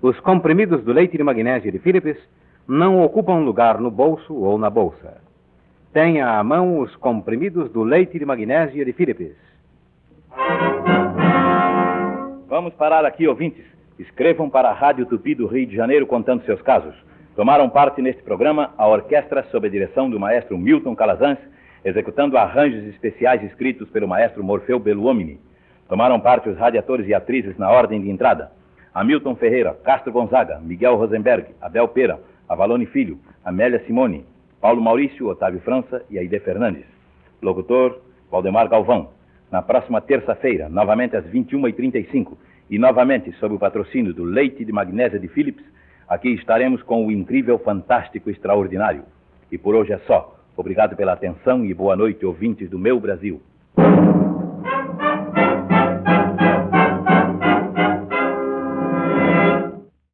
os 0.00 0.20
comprimidos 0.20 0.84
do 0.84 0.92
leite 0.92 1.16
de 1.16 1.24
magnésia 1.24 1.72
de 1.72 1.80
Philips 1.80 2.16
não 2.68 3.02
ocupam 3.02 3.38
lugar 3.38 3.80
no 3.80 3.90
bolso 3.90 4.32
ou 4.32 4.56
na 4.56 4.70
bolsa. 4.70 5.20
Tenha 5.92 6.38
à 6.38 6.44
mão 6.44 6.78
os 6.78 6.94
comprimidos 6.94 7.68
do 7.72 7.82
leite 7.82 8.16
de 8.16 8.24
magnésia 8.24 8.84
de 8.84 8.92
Philips. 8.92 9.34
Vamos 12.48 12.74
parar 12.74 13.04
aqui, 13.04 13.26
ouvintes. 13.26 13.77
Escrevam 13.98 14.48
para 14.48 14.70
a 14.70 14.72
Rádio 14.72 15.06
Tupi 15.06 15.34
do 15.34 15.48
Rio 15.48 15.66
de 15.66 15.74
Janeiro 15.74 16.06
contando 16.06 16.44
seus 16.44 16.62
casos. 16.62 16.94
Tomaram 17.34 17.68
parte 17.68 18.00
neste 18.00 18.22
programa 18.22 18.72
a 18.78 18.86
orquestra 18.86 19.42
sob 19.50 19.66
a 19.66 19.70
direção 19.70 20.08
do 20.08 20.20
maestro 20.20 20.56
Milton 20.56 20.94
Calazans, 20.94 21.38
executando 21.84 22.38
arranjos 22.38 22.84
especiais 22.84 23.42
escritos 23.42 23.90
pelo 23.90 24.06
maestro 24.06 24.44
Morfeu 24.44 24.78
Beluomini. 24.78 25.40
Tomaram 25.88 26.20
parte 26.20 26.48
os 26.48 26.56
radiatores 26.56 27.08
e 27.08 27.14
atrizes 27.14 27.58
na 27.58 27.72
ordem 27.72 28.00
de 28.00 28.08
entrada. 28.08 28.52
Hamilton 28.94 29.34
Ferreira, 29.34 29.74
Castro 29.82 30.12
Gonzaga, 30.12 30.60
Miguel 30.60 30.94
Rosenberg, 30.94 31.48
Abel 31.60 31.88
Pera, 31.88 32.20
Avalone 32.48 32.86
Filho, 32.86 33.18
Amélia 33.44 33.82
Simone, 33.84 34.24
Paulo 34.60 34.80
Maurício, 34.80 35.26
Otávio 35.28 35.60
França 35.60 36.04
e 36.08 36.20
Aide 36.20 36.38
Fernandes. 36.38 36.84
Locutor, 37.42 38.00
Valdemar 38.30 38.68
Galvão. 38.68 39.10
Na 39.50 39.60
próxima 39.60 40.00
terça-feira, 40.00 40.68
novamente 40.68 41.16
às 41.16 41.24
21h35, 41.26 42.36
e 42.70 42.78
novamente 42.78 43.32
sob 43.32 43.54
o 43.54 43.58
patrocínio 43.58 44.12
do 44.12 44.24
leite 44.24 44.64
de 44.64 44.72
magnésia 44.72 45.18
de 45.18 45.28
Philips, 45.28 45.64
aqui 46.08 46.30
estaremos 46.30 46.82
com 46.82 47.06
o 47.06 47.10
incrível, 47.10 47.58
fantástico, 47.58 48.30
extraordinário. 48.30 49.04
E 49.50 49.56
por 49.56 49.74
hoje 49.74 49.92
é 49.92 49.98
só. 50.06 50.36
Obrigado 50.56 50.96
pela 50.96 51.12
atenção 51.12 51.64
e 51.64 51.72
boa 51.72 51.96
noite, 51.96 52.26
ouvintes 52.26 52.68
do 52.68 52.78
meu 52.78 52.98
Brasil. 53.00 53.40